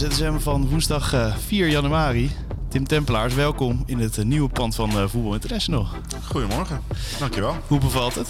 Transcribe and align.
ZSM 0.00 0.38
van 0.38 0.68
woensdag 0.68 1.14
uh, 1.14 1.36
4 1.36 1.68
januari. 1.68 2.30
Tim 2.68 2.86
Tempelaars, 2.86 3.34
welkom 3.34 3.82
in 3.86 3.98
het 3.98 4.16
uh, 4.16 4.24
nieuwe 4.24 4.48
pand 4.48 4.74
van 4.74 4.90
uh, 4.90 5.08
Voetbal 5.08 5.34
International. 5.34 5.86
Goedemorgen, 6.24 6.80
dankjewel. 7.18 7.56
Hoe 7.66 7.78
bevalt 7.78 8.14
het? 8.14 8.28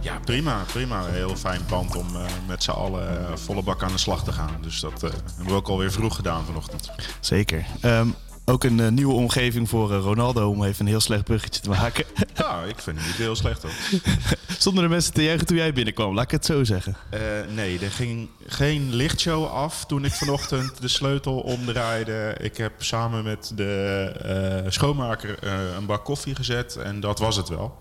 Ja, 0.00 0.18
prima. 0.24 0.64
Prima. 0.72 1.04
Een 1.04 1.14
heel 1.14 1.36
fijn 1.36 1.64
pand 1.64 1.96
om 1.96 2.06
uh, 2.14 2.22
met 2.46 2.62
z'n 2.62 2.70
allen 2.70 3.38
volle 3.38 3.62
bak 3.62 3.82
aan 3.82 3.92
de 3.92 3.98
slag 3.98 4.24
te 4.24 4.32
gaan. 4.32 4.50
Dus 4.60 4.80
dat 4.80 5.00
hebben 5.00 5.46
we 5.46 5.52
ook 5.52 5.68
alweer 5.68 5.92
vroeg 5.92 6.16
gedaan 6.16 6.44
vanochtend. 6.44 6.90
Zeker. 7.20 7.66
Um, 7.82 8.14
ook 8.48 8.64
een 8.64 8.78
uh, 8.78 8.88
nieuwe 8.88 9.12
omgeving 9.12 9.68
voor 9.68 9.92
uh, 9.92 9.98
Ronaldo 9.98 10.50
om 10.50 10.64
even 10.64 10.80
een 10.80 10.90
heel 10.90 11.00
slecht 11.00 11.24
bruggetje 11.24 11.60
te 11.60 11.68
maken. 11.68 12.04
Ja, 12.34 12.62
ik 12.62 12.78
vind 12.78 12.98
het 12.98 13.06
niet 13.06 13.16
heel 13.16 13.36
slecht 13.36 13.62
hoor. 13.62 13.70
Stonden 14.58 14.84
er 14.84 14.90
mensen 14.90 15.12
te 15.12 15.22
juichen 15.22 15.46
toen 15.46 15.56
jij 15.56 15.72
binnenkwam, 15.72 16.14
laat 16.14 16.24
ik 16.24 16.30
het 16.30 16.44
zo 16.44 16.64
zeggen? 16.64 16.96
Uh, 17.14 17.20
nee, 17.54 17.78
er 17.78 17.90
ging 17.90 18.28
geen 18.46 18.94
lichtshow 18.94 19.46
af 19.46 19.84
toen 19.84 20.04
ik 20.04 20.12
vanochtend 20.12 20.80
de 20.80 20.88
sleutel 20.88 21.38
omdraaide. 21.38 22.36
Ik 22.40 22.56
heb 22.56 22.72
samen 22.82 23.24
met 23.24 23.52
de 23.54 24.64
schoonmaker 24.68 25.44
een 25.76 25.86
bak 25.86 26.04
koffie 26.04 26.34
gezet 26.34 26.76
en 26.76 27.00
dat 27.00 27.18
was 27.18 27.36
het 27.36 27.48
wel. 27.48 27.78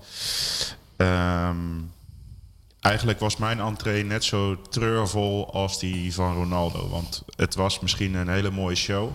Um, 0.98 1.92
eigenlijk 2.80 3.20
was 3.20 3.38
mijn 3.38 3.60
entree 3.60 4.04
net 4.04 4.24
zo 4.24 4.62
treurvol 4.62 5.54
als 5.54 5.80
die 5.80 6.14
van 6.14 6.34
Ronaldo. 6.34 6.90
Want 6.90 7.24
het 7.36 7.56
was 7.56 7.80
misschien 7.80 8.16
een 8.16 8.30
hele 8.30 8.52
mooie 8.52 8.76
show. 8.76 9.12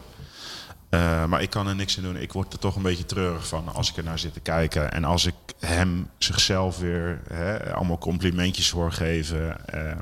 Uh, 0.95 1.25
maar 1.25 1.43
ik 1.43 1.51
kan 1.51 1.67
er 1.67 1.75
niks 1.75 1.97
aan 1.97 2.03
doen. 2.03 2.17
Ik 2.17 2.33
word 2.33 2.53
er 2.53 2.59
toch 2.59 2.77
een 2.77 2.83
beetje 2.83 3.05
treurig 3.05 3.47
van 3.47 3.69
als 3.75 3.91
ik 3.91 3.97
er 3.97 4.05
naar 4.05 4.19
zit 4.19 4.33
te 4.33 4.41
kijken. 4.41 4.93
En 4.93 5.05
als 5.05 5.27
ik 5.27 5.35
hem 5.59 6.09
zichzelf 6.19 6.79
weer 6.79 7.21
hè, 7.33 7.75
allemaal 7.75 7.99
complimentjes 7.99 8.71
hoor 8.71 8.93
geven. 8.93 9.57
Uh, 9.75 9.93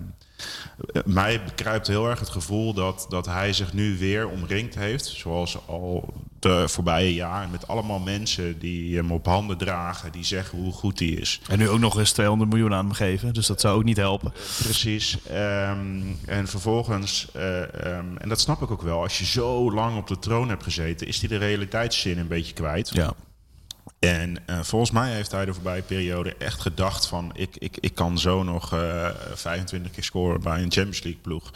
mij 1.05 1.45
bekruipt 1.45 1.87
heel 1.87 2.09
erg 2.09 2.19
het 2.19 2.29
gevoel 2.29 2.75
dat, 2.75 3.07
dat 3.09 3.27
hij 3.27 3.53
zich 3.53 3.73
nu 3.73 3.99
weer 3.99 4.29
omringd 4.29 4.75
heeft. 4.75 5.05
Zoals 5.05 5.67
al 5.67 6.15
de 6.41 6.69
voorbije 6.69 7.15
jaren. 7.15 7.51
Met 7.51 7.69
allemaal 7.69 7.99
mensen 7.99 8.59
die 8.59 8.97
hem 8.97 9.13
op 9.13 9.27
handen 9.27 9.59
dragen. 9.59 10.13
Die 10.13 10.25
zeggen 10.25 10.59
hoe 10.59 10.73
goed 10.73 10.99
hij 10.99 11.09
is. 11.09 11.41
En 11.49 11.59
nu 11.59 11.69
ook 11.69 11.79
nog 11.79 11.99
eens 11.99 12.13
200 12.13 12.51
miljoen 12.51 12.75
aan 12.75 12.85
hem 12.85 12.95
geven. 12.95 13.33
Dus 13.33 13.47
dat 13.47 13.61
zou 13.61 13.77
ook 13.77 13.85
niet 13.85 13.97
helpen. 13.97 14.33
Precies. 14.63 15.19
Um, 15.31 16.19
en 16.27 16.49
vervolgens, 16.49 17.29
uh, 17.37 17.59
um, 17.61 18.17
en 18.19 18.29
dat 18.29 18.41
snap 18.41 18.63
ik 18.63 18.71
ook 18.71 18.83
wel. 18.83 19.03
Als 19.03 19.19
je 19.19 19.25
zo 19.25 19.73
lang 19.73 19.97
op 19.97 20.07
de 20.07 20.19
troon 20.19 20.49
hebt 20.49 20.63
gezeten. 20.63 21.07
Is 21.07 21.21
hij 21.21 21.29
de 21.29 21.37
realiteitszin 21.37 22.19
een 22.19 22.29
beetje 22.29 22.53
kwijt. 22.53 22.91
Ja. 22.95 23.15
En 23.99 24.37
uh, 24.47 24.61
volgens 24.63 24.91
mij 24.91 25.13
heeft 25.13 25.31
hij 25.31 25.45
de 25.45 25.55
voorbije 25.55 25.83
periode 25.83 26.37
echt 26.37 26.61
gedacht 26.61 27.07
van... 27.07 27.31
ik, 27.35 27.57
ik, 27.57 27.77
ik 27.81 27.95
kan 27.95 28.19
zo 28.19 28.43
nog 28.43 28.75
uh, 28.75 29.09
25 29.35 29.93
keer 29.93 30.05
scoren 30.05 30.41
bij 30.41 30.63
een 30.63 30.73
Champions 30.73 31.03
League 31.03 31.21
ploeg. 31.23 31.51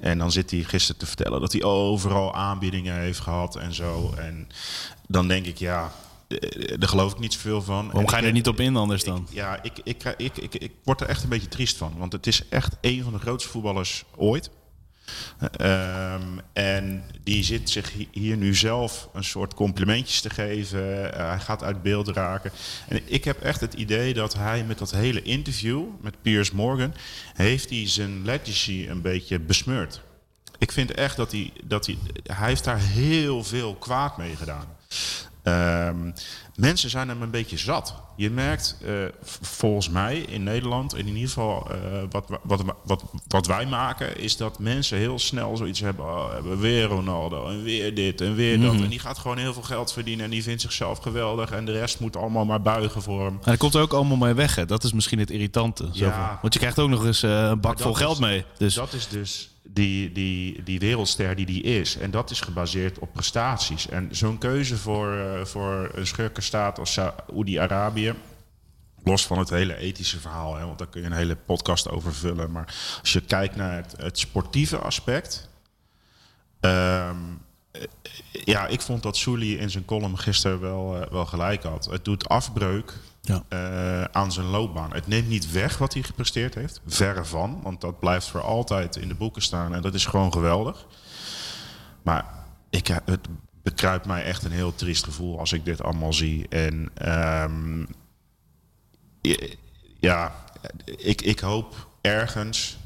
En 0.00 0.18
dan 0.18 0.32
zit 0.32 0.50
hij 0.50 0.62
gisteren 0.62 1.00
te 1.00 1.06
vertellen 1.06 1.40
dat 1.40 1.52
hij 1.52 1.62
overal 1.62 2.34
aanbiedingen 2.34 2.94
heeft 2.94 3.20
gehad 3.20 3.56
en 3.56 3.74
zo. 3.74 4.14
En 4.16 4.48
dan 5.06 5.28
denk 5.28 5.46
ik, 5.46 5.58
ja, 5.58 5.92
daar 6.78 6.88
geloof 6.88 7.12
ik 7.12 7.18
niet 7.18 7.32
zoveel 7.32 7.62
van. 7.62 7.86
Waarom 7.86 8.08
ga 8.08 8.18
je 8.18 8.26
er 8.26 8.32
niet 8.32 8.48
op 8.48 8.60
in 8.60 8.76
anders 8.76 9.04
dan? 9.04 9.26
Ik, 9.28 9.34
ja, 9.34 9.62
ik, 9.62 9.80
ik, 9.84 10.14
ik, 10.16 10.36
ik, 10.36 10.54
ik 10.54 10.72
word 10.84 11.00
er 11.00 11.06
echt 11.06 11.22
een 11.22 11.28
beetje 11.28 11.48
triest 11.48 11.76
van. 11.76 11.94
Want 11.96 12.12
het 12.12 12.26
is 12.26 12.48
echt 12.48 12.76
een 12.80 13.02
van 13.02 13.12
de 13.12 13.18
grootste 13.18 13.50
voetballers 13.50 14.04
ooit. 14.16 14.50
Um, 15.60 16.40
en 16.52 17.04
die 17.22 17.44
zit 17.44 17.70
zich 17.70 17.92
hier 18.10 18.36
nu 18.36 18.54
zelf 18.54 19.08
een 19.12 19.24
soort 19.24 19.54
complimentjes 19.54 20.20
te 20.20 20.30
geven. 20.30 20.80
Uh, 20.80 21.10
hij 21.12 21.38
gaat 21.38 21.62
uit 21.62 21.82
beeld 21.82 22.08
raken. 22.08 22.50
En 22.88 23.00
ik 23.04 23.24
heb 23.24 23.40
echt 23.40 23.60
het 23.60 23.74
idee 23.74 24.14
dat 24.14 24.34
hij 24.34 24.64
met 24.64 24.78
dat 24.78 24.90
hele 24.90 25.22
interview 25.22 25.82
met 26.00 26.22
Piers 26.22 26.50
Morgan... 26.50 26.94
heeft 27.34 27.70
hij 27.70 27.88
zijn 27.88 28.24
legacy 28.24 28.86
een 28.88 29.02
beetje 29.02 29.38
besmeurd. 29.38 30.00
Ik 30.58 30.72
vind 30.72 30.94
echt 30.94 31.16
dat 31.16 31.32
hij... 31.32 31.52
Dat 31.64 31.86
hij, 31.86 31.98
hij 32.22 32.48
heeft 32.48 32.64
daar 32.64 32.80
heel 32.80 33.44
veel 33.44 33.74
kwaad 33.74 34.16
mee 34.16 34.36
gedaan. 34.36 34.66
Um, 35.44 36.14
mensen 36.54 36.90
zijn 36.90 37.08
hem 37.08 37.22
een 37.22 37.30
beetje 37.30 37.58
zat. 37.58 37.94
Je 38.16 38.30
merkt 38.30 38.76
uh, 38.84 38.92
volgens 39.40 39.88
mij 39.88 40.18
in 40.18 40.42
Nederland, 40.42 40.96
in 40.96 41.06
ieder 41.06 41.28
geval 41.28 41.68
uh, 41.70 41.76
wat, 42.10 42.24
wat, 42.42 42.62
wat, 42.84 43.04
wat 43.28 43.46
wij 43.46 43.66
maken, 43.66 44.18
is 44.18 44.36
dat 44.36 44.58
mensen 44.58 44.98
heel 44.98 45.18
snel 45.18 45.56
zoiets 45.56 45.80
hebben. 45.80 46.04
Oh, 46.04 46.32
hebben 46.32 46.58
weer 46.58 46.84
Ronaldo 46.84 47.48
en 47.48 47.62
weer 47.62 47.94
dit 47.94 48.20
en 48.20 48.34
weer 48.34 48.60
dat. 48.60 48.72
Mm. 48.72 48.82
En 48.82 48.88
die 48.88 48.98
gaat 48.98 49.18
gewoon 49.18 49.38
heel 49.38 49.52
veel 49.52 49.62
geld 49.62 49.92
verdienen 49.92 50.24
en 50.24 50.30
die 50.30 50.42
vindt 50.42 50.62
zichzelf 50.62 50.98
geweldig. 50.98 51.50
En 51.50 51.64
de 51.64 51.72
rest 51.72 52.00
moet 52.00 52.16
allemaal 52.16 52.44
maar 52.44 52.62
buigen 52.62 53.02
voor 53.02 53.24
hem. 53.24 53.34
En 53.34 53.50
dat 53.50 53.56
komt 53.56 53.74
er 53.74 53.80
ook 53.80 53.92
allemaal 53.92 54.16
mee 54.16 54.34
weg. 54.34 54.54
Hè? 54.54 54.66
Dat 54.66 54.84
is 54.84 54.92
misschien 54.92 55.18
het 55.18 55.30
irritante. 55.30 55.88
Ja. 55.92 56.38
Want 56.42 56.52
je 56.52 56.58
krijgt 56.58 56.78
ook 56.78 56.88
nog 56.88 57.04
eens 57.04 57.22
uh, 57.22 57.42
een 57.42 57.60
bak 57.60 57.80
vol 57.80 57.94
geld 57.94 58.12
is, 58.12 58.18
mee. 58.18 58.44
Dus. 58.58 58.74
Dat 58.74 58.92
is 58.92 59.08
dus 59.08 59.50
die, 59.72 60.12
die, 60.12 60.62
die 60.62 60.78
wereldster 60.78 61.36
die 61.36 61.46
die 61.46 61.62
is. 61.62 61.96
En 61.96 62.10
dat 62.10 62.30
is 62.30 62.40
gebaseerd 62.40 62.98
op 62.98 63.12
prestaties. 63.12 63.88
En 63.88 64.08
zo'n 64.10 64.38
keuze 64.38 64.76
voor, 64.76 65.14
uh, 65.14 65.44
voor 65.44 65.90
een 65.94 66.06
schurkenstaat 66.06 66.78
als 66.78 66.92
Saoedi-Arabië. 66.92 68.14
Los 69.04 69.26
van 69.26 69.38
het 69.38 69.50
hele 69.50 69.76
ethische 69.76 70.20
verhaal, 70.20 70.56
hè, 70.56 70.66
want 70.66 70.78
daar 70.78 70.88
kun 70.88 71.00
je 71.00 71.06
een 71.06 71.12
hele 71.12 71.36
podcast 71.36 71.88
over 71.88 72.14
vullen. 72.14 72.50
Maar 72.50 72.74
als 73.00 73.12
je 73.12 73.20
kijkt 73.20 73.56
naar 73.56 73.84
het, 73.96 74.18
sportieve 74.18 74.78
aspect. 74.78 75.48
Um, 76.60 77.42
ja, 78.44 78.66
ik 78.66 78.80
vond 78.80 79.02
dat 79.02 79.16
Souli 79.16 79.58
in 79.58 79.70
zijn 79.70 79.84
column 79.84 80.18
gisteren 80.18 80.60
wel, 80.60 81.00
uh, 81.00 81.06
wel 81.10 81.26
gelijk 81.26 81.62
had. 81.62 81.84
Het 81.84 82.04
doet 82.04 82.28
afbreuk 82.28 82.94
ja. 83.20 83.44
uh, 83.48 84.04
aan 84.04 84.32
zijn 84.32 84.46
loopbaan. 84.46 84.92
Het 84.92 85.06
neemt 85.06 85.28
niet 85.28 85.52
weg 85.52 85.78
wat 85.78 85.92
hij 85.92 86.02
gepresteerd 86.02 86.54
heeft. 86.54 86.80
Verre 86.86 87.24
van, 87.24 87.60
want 87.62 87.80
dat 87.80 87.98
blijft 87.98 88.28
voor 88.28 88.42
altijd 88.42 88.96
in 88.96 89.08
de 89.08 89.14
boeken 89.14 89.42
staan. 89.42 89.74
En 89.74 89.82
dat 89.82 89.94
is 89.94 90.06
gewoon 90.06 90.32
geweldig. 90.32 90.86
Maar 92.02 92.24
ik, 92.70 92.86
het 92.86 93.28
bekruipt 93.62 94.06
mij 94.06 94.24
echt 94.24 94.44
een 94.44 94.52
heel 94.52 94.74
triest 94.74 95.04
gevoel 95.04 95.38
als 95.38 95.52
ik 95.52 95.64
dit 95.64 95.82
allemaal 95.82 96.12
zie. 96.12 96.48
En 96.48 96.90
um, 97.42 97.88
ja, 100.00 100.44
ik, 100.84 101.22
ik 101.22 101.40
hoop 101.40 101.88
ergens 102.00 102.78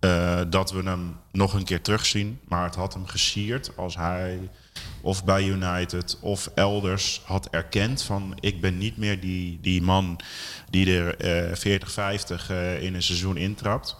uh, 0.00 0.40
dat 0.48 0.72
we 0.72 0.82
hem 0.82 1.16
nog 1.32 1.54
een 1.54 1.64
keer 1.64 1.82
terugzien. 1.82 2.40
Maar 2.48 2.64
het 2.64 2.74
had 2.74 2.94
hem 2.94 3.06
gesierd 3.06 3.70
als 3.76 3.96
hij 3.96 4.50
of 5.00 5.24
bij 5.24 5.44
United 5.44 6.18
of 6.20 6.50
elders 6.54 7.22
had 7.24 7.48
erkend 7.48 8.02
van 8.02 8.36
ik 8.40 8.60
ben 8.60 8.78
niet 8.78 8.96
meer 8.96 9.20
die, 9.20 9.58
die 9.62 9.82
man 9.82 10.20
die 10.70 10.98
er 10.98 11.48
uh, 11.48 11.56
40, 11.56 11.92
50 11.92 12.50
uh, 12.50 12.82
in 12.82 12.94
een 12.94 13.02
seizoen 13.02 13.36
intrapt. 13.36 13.96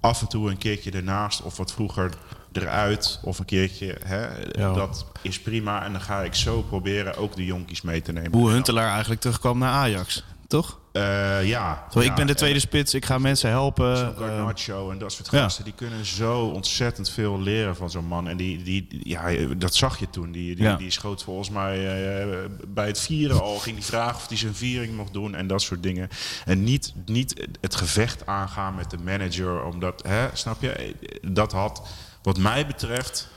Af 0.00 0.20
en 0.20 0.28
toe 0.28 0.50
een 0.50 0.58
keertje 0.58 0.90
ernaast 0.90 1.42
of 1.42 1.56
wat 1.56 1.72
vroeger 1.72 2.10
eruit 2.52 3.20
of 3.22 3.38
een 3.38 3.44
keertje. 3.44 3.96
Hè, 4.04 4.26
ja. 4.36 4.72
Dat 4.72 5.06
is 5.22 5.40
prima 5.40 5.84
en 5.84 5.92
dan 5.92 6.00
ga 6.00 6.22
ik 6.22 6.34
zo 6.34 6.62
proberen 6.62 7.16
ook 7.16 7.36
de 7.36 7.44
jonkies 7.44 7.82
mee 7.82 8.02
te 8.02 8.12
nemen. 8.12 8.32
Hoe 8.32 8.50
Huntelaar 8.50 8.90
eigenlijk 8.90 9.20
terugkwam 9.20 9.58
naar 9.58 9.72
Ajax, 9.72 10.24
toch? 10.54 10.78
Uh, 10.92 11.48
ja. 11.48 11.86
Zo, 11.90 11.98
ik 11.98 12.06
ja, 12.06 12.14
ben 12.14 12.26
de 12.26 12.34
tweede 12.34 12.58
spits, 12.58 12.94
ik 12.94 13.04
ga 13.04 13.18
mensen 13.18 13.50
helpen. 13.50 13.96
Zo'n 13.96 14.16
Garnacho 14.16 14.86
uh, 14.86 14.92
en 14.92 14.98
dat 14.98 15.12
soort 15.12 15.28
gasten, 15.28 15.64
ja. 15.64 15.70
die 15.70 15.88
kunnen 15.88 16.06
zo 16.06 16.46
ontzettend 16.46 17.10
veel 17.10 17.40
leren 17.40 17.76
van 17.76 17.90
zo'n 17.90 18.04
man. 18.04 18.28
En 18.28 18.36
die, 18.36 18.62
die, 18.62 19.00
ja, 19.02 19.30
dat 19.56 19.74
zag 19.74 19.98
je 19.98 20.10
toen. 20.10 20.32
Die, 20.32 20.56
die, 20.56 20.76
die 20.76 20.90
schoot 20.90 21.22
volgens 21.22 21.50
mij 21.50 21.78
uh, 22.24 22.36
bij 22.68 22.86
het 22.86 23.00
vieren 23.00 23.40
al, 23.40 23.58
ging 23.58 23.76
die 23.76 23.84
vragen 23.84 24.16
of 24.16 24.28
hij 24.28 24.36
zijn 24.36 24.54
viering 24.54 24.96
mocht 24.96 25.12
doen 25.12 25.34
en 25.34 25.46
dat 25.46 25.62
soort 25.62 25.82
dingen. 25.82 26.08
En 26.44 26.64
niet, 26.64 26.94
niet 27.06 27.46
het 27.60 27.74
gevecht 27.74 28.26
aangaan 28.26 28.74
met 28.74 28.90
de 28.90 28.98
manager, 28.98 29.64
omdat, 29.64 30.02
hè, 30.06 30.28
snap 30.32 30.62
je, 30.62 30.94
dat 31.22 31.52
had 31.52 31.88
wat 32.22 32.38
mij 32.38 32.66
betreft 32.66 33.28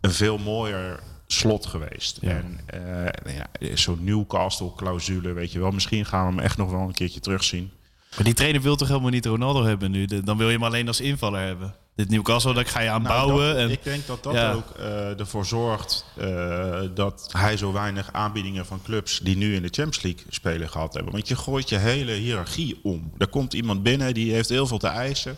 een 0.00 0.12
veel 0.12 0.38
mooier 0.38 1.00
slot 1.34 1.66
geweest. 1.66 2.18
Ja. 2.20 2.30
En 2.30 2.60
uh, 2.74 3.36
ja, 3.36 3.76
zo'n 3.76 4.04
Newcastle-clausule, 4.04 5.32
weet 5.32 5.52
je 5.52 5.58
wel. 5.58 5.70
Misschien 5.70 6.06
gaan 6.06 6.26
we 6.26 6.32
hem 6.32 6.40
echt 6.40 6.56
nog 6.56 6.70
wel 6.70 6.80
een 6.80 6.92
keertje 6.92 7.20
terugzien. 7.20 7.70
Maar 8.14 8.24
die 8.24 8.34
trainer 8.34 8.60
wil 8.60 8.76
toch 8.76 8.88
helemaal 8.88 9.10
niet 9.10 9.26
Ronaldo 9.26 9.64
hebben 9.64 9.90
nu? 9.90 10.06
Dan 10.06 10.36
wil 10.36 10.46
je 10.46 10.52
hem 10.52 10.64
alleen 10.64 10.86
als 10.86 11.00
invaller 11.00 11.40
hebben. 11.40 11.74
Dit 11.96 12.10
Newcastle, 12.10 12.54
dat 12.54 12.68
ga 12.68 12.80
je 12.80 12.90
aanbouwen. 12.90 13.44
Nou, 13.44 13.52
dat, 13.52 13.62
en, 13.62 13.70
ik 13.70 13.82
denk 13.82 14.06
dat 14.06 14.22
dat 14.22 14.32
ja. 14.34 14.52
ook 14.52 14.74
uh, 14.78 15.20
ervoor 15.20 15.46
zorgt 15.46 16.04
uh, 16.18 16.80
dat 16.94 17.28
hij 17.32 17.56
zo 17.56 17.72
weinig 17.72 18.12
aanbiedingen 18.12 18.66
van 18.66 18.80
clubs 18.84 19.18
die 19.18 19.36
nu 19.36 19.54
in 19.54 19.62
de 19.62 19.68
Champions 19.70 20.02
League 20.02 20.24
spelen 20.28 20.68
gehad 20.68 20.94
hebben. 20.94 21.12
Want 21.12 21.28
je 21.28 21.36
gooit 21.36 21.68
je 21.68 21.76
hele 21.76 22.12
hiërarchie 22.12 22.80
om. 22.82 23.12
Er 23.18 23.28
komt 23.28 23.52
iemand 23.52 23.82
binnen 23.82 24.14
die 24.14 24.32
heeft 24.32 24.48
heel 24.48 24.66
veel 24.66 24.78
te 24.78 24.86
eisen. 24.86 25.36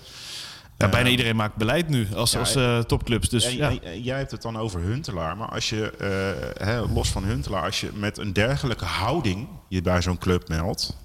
Ja, 0.79 0.89
bijna 0.89 1.09
iedereen 1.09 1.37
maakt 1.37 1.57
beleid 1.57 1.89
nu 1.89 2.09
als, 2.15 2.33
ja, 2.33 2.39
als 2.39 2.57
uh, 2.57 2.79
topclubs. 2.79 3.29
Dus, 3.29 3.53
ja, 3.53 3.69
ja. 3.69 3.93
Jij 3.93 4.19
hebt 4.19 4.31
het 4.31 4.43
dan 4.43 4.59
over 4.59 4.81
Huntelaar. 4.81 5.37
Maar 5.37 5.49
als 5.49 5.69
je, 5.69 5.93
uh, 6.01 6.67
hè, 6.67 6.81
los 6.81 7.09
van 7.09 7.25
Huntelaar, 7.25 7.63
als 7.63 7.81
je 7.81 7.91
met 7.95 8.19
een 8.19 8.33
dergelijke 8.33 8.85
houding 8.85 9.49
je 9.69 9.83
bij 9.83 10.03
zo'n 10.03 10.19
club 10.19 10.49
meldt. 10.49 10.97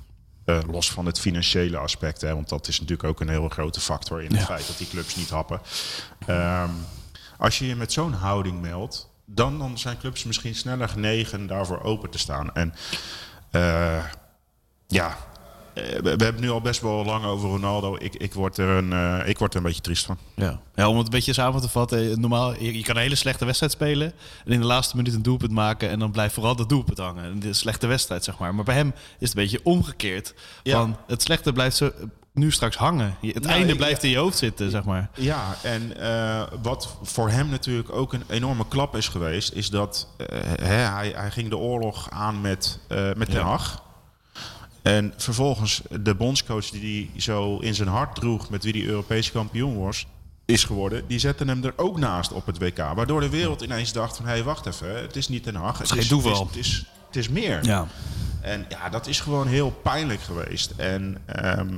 Uh, 0.45 0.59
los 0.71 0.91
van 0.91 1.05
het 1.05 1.19
financiële 1.19 1.77
aspect, 1.77 2.21
hè, 2.21 2.33
want 2.33 2.49
dat 2.49 2.67
is 2.67 2.79
natuurlijk 2.79 3.09
ook 3.09 3.19
een 3.19 3.29
heel 3.29 3.49
grote 3.49 3.79
factor 3.79 4.21
in 4.21 4.35
het 4.35 4.45
feit 4.45 4.67
dat 4.67 4.77
die 4.77 4.87
clubs 4.87 5.15
niet 5.15 5.29
happen. 5.29 5.61
Um, 6.27 6.85
als 7.37 7.59
je 7.59 7.67
je 7.67 7.75
met 7.75 7.91
zo'n 7.93 8.13
houding 8.13 8.61
meldt, 8.61 9.09
dan, 9.25 9.57
dan 9.57 9.77
zijn 9.77 9.97
clubs 9.97 10.23
misschien 10.23 10.55
sneller 10.55 10.89
genegen 10.89 11.47
daarvoor 11.47 11.81
open 11.81 12.09
te 12.09 12.17
staan. 12.17 12.53
En 12.53 12.73
ja, 14.87 15.17
we 15.73 16.15
we 16.17 16.23
hebben 16.23 16.41
nu 16.41 16.49
al 16.49 16.61
best 16.61 16.81
wel 16.81 17.05
lang 17.05 17.25
over 17.25 17.49
Ronaldo. 17.49 17.95
Ik, 17.99 18.15
ik, 18.15 18.33
word, 18.33 18.57
er 18.57 18.69
een, 18.69 18.93
eh, 18.93 19.27
ik 19.27 19.37
word 19.37 19.51
er 19.51 19.57
een 19.57 19.65
beetje 19.65 19.81
triest 19.81 20.05
van. 20.05 20.17
Ja. 20.35 20.59
ja, 20.75 20.89
om 20.89 20.97
het 20.97 21.05
een 21.05 21.11
beetje 21.11 21.33
samen 21.33 21.61
te 21.61 21.69
vatten. 21.69 22.19
Normaal, 22.19 22.53
je, 22.59 22.77
je 22.77 22.83
kan 22.83 22.95
een 22.95 23.01
hele 23.01 23.15
slechte 23.15 23.45
wedstrijd 23.45 23.71
spelen. 23.71 24.13
En 24.45 24.51
in 24.51 24.59
de 24.59 24.65
laatste 24.65 24.95
minuut 24.95 25.13
een 25.13 25.21
doelpunt 25.21 25.51
maken. 25.51 25.89
En 25.89 25.99
dan 25.99 26.11
blijft 26.11 26.33
vooral 26.33 26.55
dat 26.55 26.69
doelpunt 26.69 26.97
hangen. 26.97 27.23
Een 27.23 27.39
de 27.39 27.53
slechte 27.53 27.87
wedstrijd, 27.87 28.23
zeg 28.23 28.37
maar. 28.37 28.55
Maar 28.55 28.65
bij 28.65 28.75
hem 28.75 28.93
is 29.19 29.29
het 29.29 29.37
een 29.37 29.43
beetje 29.43 29.59
omgekeerd. 29.63 30.33
Ja. 30.63 30.77
Van 30.77 30.97
het 31.07 31.21
slechte 31.21 31.53
blijft 31.53 31.75
zo, 31.75 31.91
nu 32.33 32.51
straks 32.51 32.75
hangen. 32.75 33.15
Het 33.21 33.43
Nou, 33.43 33.53
einde 33.53 33.75
blijft 33.75 34.03
in 34.03 34.09
je 34.09 34.17
hoofd 34.17 34.37
zitten, 34.37 34.71
zeg 34.71 34.83
maar. 34.83 35.09
Ja, 35.15 35.55
en 35.63 35.97
eh, 35.97 36.43
wat 36.61 36.97
voor 37.01 37.29
hem 37.29 37.49
natuurlijk 37.49 37.91
ook 37.91 38.13
een 38.13 38.23
enorme 38.29 38.67
klap 38.67 38.95
is 38.95 39.07
geweest, 39.07 39.53
is 39.53 39.69
dat 39.69 40.07
eh, 40.17 40.39
hij, 40.61 41.13
hij 41.15 41.31
ging 41.31 41.49
de 41.49 41.57
oorlog 41.57 42.09
aan 42.09 42.41
met, 42.41 42.79
eh 42.87 43.13
met 43.15 43.29
Ten 43.29 43.39
Ja. 43.39 43.59
En 44.81 45.13
vervolgens 45.17 45.81
de 46.01 46.15
bondscoach 46.15 46.69
die 46.69 47.09
hij 47.11 47.21
zo 47.21 47.57
in 47.57 47.75
zijn 47.75 47.89
hart 47.89 48.15
droeg, 48.15 48.49
met 48.49 48.63
wie 48.63 48.73
hij 48.73 48.89
Europees 48.89 49.31
kampioen 49.31 49.79
was, 49.79 50.07
is 50.45 50.63
geworden, 50.63 51.07
die 51.07 51.19
zette 51.19 51.45
hem 51.45 51.63
er 51.63 51.73
ook 51.75 51.97
naast 51.97 52.31
op 52.31 52.45
het 52.45 52.57
WK. 52.57 52.77
Waardoor 52.77 53.19
de 53.19 53.29
wereld 53.29 53.61
ineens 53.61 53.93
dacht 53.93 54.15
van, 54.15 54.25
hé, 54.25 54.31
hey, 54.31 54.43
wacht 54.43 54.65
even, 54.65 55.01
het 55.01 55.15
is 55.15 55.27
niet 55.27 55.43
Ten 55.43 55.55
Hag. 55.55 55.77
Het 55.77 55.91
geen 55.91 56.07
toeval. 56.07 56.45
Het 56.45 56.55
is, 56.55 56.55
het 56.55 56.65
is, 56.65 56.85
het 57.07 57.15
is 57.15 57.29
meer. 57.29 57.65
Ja. 57.65 57.87
En 58.41 58.65
ja, 58.69 58.89
dat 58.89 59.07
is 59.07 59.19
gewoon 59.19 59.47
heel 59.47 59.71
pijnlijk 59.71 60.21
geweest. 60.21 60.73
En 60.77 61.17
ehm, 61.25 61.77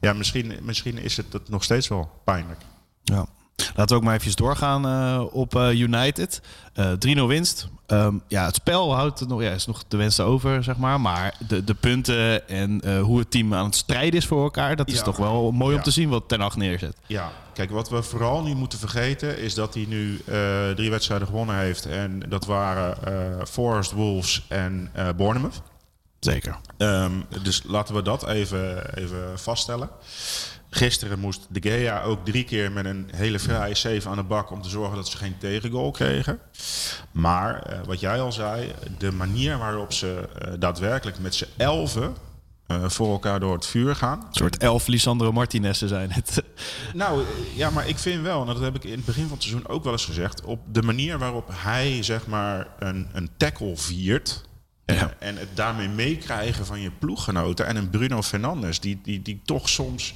ja, 0.00 0.12
misschien, 0.12 0.58
misschien 0.62 0.98
is 0.98 1.16
het 1.16 1.30
dat 1.30 1.48
nog 1.48 1.64
steeds 1.64 1.88
wel 1.88 2.10
pijnlijk. 2.24 2.60
Ja. 3.02 3.26
Laten 3.66 3.88
we 3.88 3.94
ook 3.94 4.02
maar 4.02 4.14
even 4.14 4.36
doorgaan 4.36 4.86
eh, 4.86 5.24
op 5.30 5.56
eh, 5.56 5.80
United. 5.80 6.40
Eh 6.74 6.92
3-0 7.18 7.26
winst. 7.26 7.68
Ehm, 7.86 8.14
ja, 8.28 8.44
het 8.44 8.54
spel 8.54 8.94
houdt 8.94 9.28
nog, 9.28 9.42
ja, 9.42 9.50
is 9.50 9.66
nog 9.66 9.84
de 9.88 9.96
wensen 9.96 10.24
over, 10.24 10.62
zeg 10.64 10.76
maar. 10.76 11.00
Maar 11.00 11.34
de, 11.48 11.64
de 11.64 11.74
punten 11.74 12.48
en 12.48 12.80
eh, 12.80 13.00
hoe 13.00 13.18
het 13.18 13.30
team 13.30 13.54
aan 13.54 13.64
het 13.64 13.76
strijden 13.76 14.20
is 14.20 14.26
voor 14.26 14.42
elkaar... 14.42 14.76
dat 14.76 14.88
is 14.88 14.94
Ja. 14.98 15.02
toch 15.02 15.16
wel 15.16 15.50
mooi 15.52 15.76
om 15.76 15.82
te 15.82 15.90
zien 15.90 16.08
wat 16.08 16.28
Ten 16.28 16.40
Hag 16.40 16.56
neerzet. 16.56 16.96
Ja, 17.06 17.30
kijk, 17.52 17.70
wat 17.70 17.88
we 17.90 18.02
vooral 18.02 18.42
niet 18.42 18.56
moeten 18.56 18.78
vergeten 18.78 19.38
is 19.38 19.54
dat 19.54 19.74
hij 19.74 19.84
nu 19.88 20.20
eh, 20.26 20.70
drie 20.70 20.90
wedstrijden 20.90 21.26
gewonnen 21.26 21.56
heeft. 21.56 21.86
En 21.86 22.22
dat 22.28 22.44
waren 22.46 23.04
eh 23.04 23.44
Forest, 23.46 23.92
Wolves 23.92 24.44
en 24.48 24.90
eh 24.92 25.08
Bournemouth. 25.16 25.62
Zeker. 26.20 26.56
Ehm, 26.76 27.12
dus 27.42 27.62
laten 27.66 27.94
we 27.94 28.02
dat 28.02 28.26
even, 28.26 28.94
even 28.98 29.38
vaststellen. 29.38 29.88
Gisteren 30.70 31.18
moest 31.18 31.46
De 31.50 31.60
Gea 31.62 32.02
ook 32.02 32.24
drie 32.24 32.44
keer 32.44 32.72
met 32.72 32.84
een 32.84 33.08
hele 33.16 33.38
vrije 33.38 33.74
save 33.74 34.08
aan 34.08 34.16
de 34.16 34.22
bak 34.22 34.50
om 34.50 34.62
te 34.62 34.68
zorgen 34.68 34.96
dat 34.96 35.08
ze 35.08 35.16
geen 35.16 35.38
tegengoal 35.38 35.90
kregen. 35.90 36.38
Maar 37.12 37.62
eh, 37.62 37.78
wat 37.86 38.00
jij 38.00 38.20
al 38.20 38.32
zei, 38.32 38.72
de 38.98 39.12
manier 39.12 39.58
waarop 39.58 39.92
ze 39.92 40.28
eh, 40.38 40.52
daadwerkelijk 40.58 41.18
met 41.18 41.34
z'n 41.34 41.46
elfen 41.56 42.14
eh, 42.66 42.88
voor 42.88 43.10
elkaar 43.10 43.40
door 43.40 43.54
het 43.54 43.66
vuur 43.66 43.96
gaan. 43.96 44.18
Een 44.18 44.34
soort 44.34 44.56
elf 44.56 44.86
Lisandro 44.86 45.32
Martinez 45.32 45.82
zijn 45.82 46.12
het. 46.12 46.42
Nou 46.94 47.24
ja, 47.54 47.70
maar 47.70 47.88
ik 47.88 47.98
vind 47.98 48.22
wel, 48.22 48.40
en 48.40 48.46
dat 48.46 48.60
heb 48.60 48.74
ik 48.74 48.84
in 48.84 48.96
het 48.96 49.04
begin 49.04 49.22
van 49.22 49.32
het 49.32 49.42
seizoen 49.42 49.68
ook 49.68 49.84
wel 49.84 49.92
eens 49.92 50.04
gezegd, 50.04 50.44
op 50.44 50.60
de 50.72 50.82
manier 50.82 51.18
waarop 51.18 51.50
hij 51.52 52.02
zeg 52.02 52.26
maar 52.26 52.66
een, 52.78 53.08
een 53.12 53.30
tackle 53.36 53.76
viert. 53.76 54.46
Ja. 54.84 55.14
En 55.18 55.36
het 55.36 55.48
daarmee 55.54 55.88
meekrijgen 55.88 56.66
van 56.66 56.80
je 56.80 56.90
ploeggenoten. 56.90 57.66
En 57.66 57.76
een 57.76 57.90
Bruno 57.90 58.22
Fernandes, 58.22 58.80
die, 58.80 59.00
die, 59.02 59.22
die 59.22 59.40
toch 59.44 59.68
soms 59.68 60.14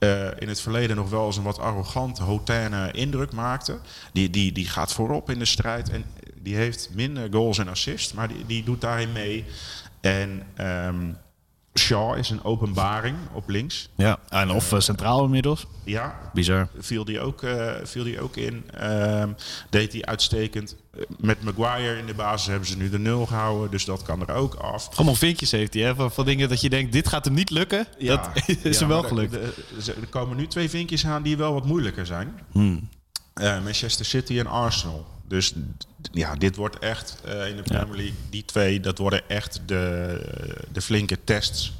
eh, 0.00 0.26
in 0.38 0.48
het 0.48 0.60
verleden 0.60 0.96
nog 0.96 1.10
wel 1.10 1.26
eens 1.26 1.36
een 1.36 1.42
wat 1.42 1.58
arrogante, 1.58 2.22
hautaine 2.22 2.90
indruk 2.92 3.32
maakte. 3.32 3.78
Die, 4.12 4.30
die, 4.30 4.52
die 4.52 4.66
gaat 4.66 4.92
voorop 4.92 5.30
in 5.30 5.38
de 5.38 5.44
strijd 5.44 5.90
en 5.90 6.04
die 6.42 6.56
heeft 6.56 6.90
minder 6.94 7.32
goals 7.32 7.58
en 7.58 7.68
assists, 7.68 8.12
maar 8.12 8.28
die, 8.28 8.46
die 8.46 8.64
doet 8.64 8.80
daarin 8.80 9.12
mee. 9.12 9.44
En 10.00 10.42
ehm, 10.56 11.12
Shaw 11.78 12.18
is 12.18 12.30
een 12.30 12.44
openbaring 12.44 13.16
op 13.32 13.48
links. 13.48 13.88
Ja, 13.96 14.18
en 14.28 14.50
of 14.50 14.72
eh, 14.72 14.80
centraal 14.80 15.24
inmiddels. 15.24 15.66
Ja, 15.84 16.18
Bizar. 16.34 16.68
viel 16.78 17.04
die 17.04 17.20
ook, 17.20 17.42
eh, 17.42 17.72
viel 17.84 18.04
die 18.04 18.20
ook 18.20 18.36
in. 18.36 18.64
Ehm, 18.74 19.28
deed 19.70 19.92
hij 19.92 20.04
uitstekend. 20.04 20.76
Eh, 20.94 21.00
Met 21.18 21.42
Maguire 21.42 21.98
in 21.98 22.06
de 22.06 22.14
basis 22.14 22.46
hebben 22.46 22.68
ze 22.68 22.76
nu 22.76 22.90
de 22.90 22.98
nul 22.98 23.26
gehouden. 23.26 23.70
Dus 23.70 23.84
dat 23.84 24.02
kan 24.02 24.20
er 24.28 24.34
ook 24.34 24.54
af. 24.54 24.88
Allemaal 24.96 25.14
vinkjes 25.14 25.50
heeft 25.50 25.74
hij, 25.74 25.82
hè? 25.82 25.94
Van, 25.94 26.10
van 26.10 26.24
dingen 26.24 26.48
dat 26.48 26.60
je 26.60 26.70
denkt, 26.70 26.92
dit 26.92 27.08
gaat 27.08 27.24
hem 27.24 27.34
niet 27.34 27.50
lukken. 27.50 27.86
dat 27.98 28.28
is 28.46 28.56
ja, 28.62 28.78
hem 28.78 28.88
wel 28.88 29.02
gelukt. 29.02 29.34
Er, 29.34 29.40
er- 29.42 30.00
er 30.00 30.06
komen 30.10 30.36
nu 30.36 30.46
twee 30.46 30.70
vinkjes 30.70 31.06
aan 31.06 31.22
die 31.22 31.36
wel 31.36 31.52
wat 31.52 31.66
moeilijker 31.66 32.06
zijn. 32.06 32.40
Hmm. 32.52 32.88
Eh, 33.34 33.62
Manchester 33.62 34.04
City 34.04 34.38
en 34.38 34.46
Arsenal. 34.46 35.06
Dus 35.28 35.54
ja, 36.12 36.34
dit 36.34 36.56
wordt 36.56 36.78
echt 36.78 37.16
eh, 37.24 37.48
in 37.48 37.56
de 37.56 37.62
Premier 37.62 37.96
League, 37.96 38.14
die 38.30 38.44
twee, 38.44 38.80
dat 38.80 38.98
worden 38.98 39.28
echt 39.28 39.60
de, 39.66 40.64
de 40.72 40.80
flinke 40.80 41.18
tests. 41.24 41.72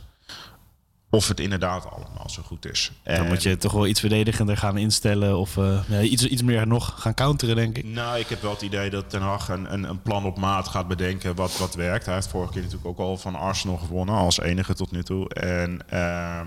Of 1.13 1.29
het 1.29 1.41
inderdaad 1.41 1.91
allemaal 1.91 2.29
zo 2.31 2.43
goed 2.43 2.67
is. 2.67 2.93
Dan 3.05 3.15
En- 3.15 3.27
moet 3.27 3.43
je 3.43 3.57
toch 3.57 3.73
wel 3.73 3.87
iets 3.87 4.01
verdedigender 4.01 4.57
gaan 4.57 4.79
instellen. 4.79 5.39
Of 5.39 5.57
eh, 5.57 5.81
ja, 5.89 6.01
iets, 6.01 6.27
iets 6.27 6.43
meer 6.43 6.67
nog 6.67 6.95
gaan 6.99 7.15
counteren, 7.15 7.57
denk 7.57 7.77
ik. 7.79 7.85
Nou, 7.85 8.19
ik 8.19 8.27
heb 8.29 8.43
wel 8.43 8.51
het 8.51 8.63
idee 8.63 8.91
dat 8.91 9.11
Ten 9.11 9.21
Hag 9.23 9.49
een, 9.49 9.73
een, 9.73 9.85
een 9.85 10.03
plan 10.03 10.25
op 10.25 10.39
maat 10.39 10.69
gaat 10.69 10.89
bedenken 10.89 11.35
wat, 11.35 11.59
wat 11.59 11.75
werkt. 11.75 12.07
Hij 12.07 12.15
heeft 12.15 12.29
vorige 12.29 12.53
keer 12.53 12.63
natuurlijk 12.63 12.89
ook 12.89 12.99
al 12.99 13.17
van 13.17 13.35
Arsenal 13.35 13.77
gewonnen, 13.77 14.15
als 14.15 14.41
enige 14.41 14.75
tot 14.75 14.91
nu 14.91 15.03
toe. 15.03 15.29
En 15.35 15.89
ehm, 15.89 16.47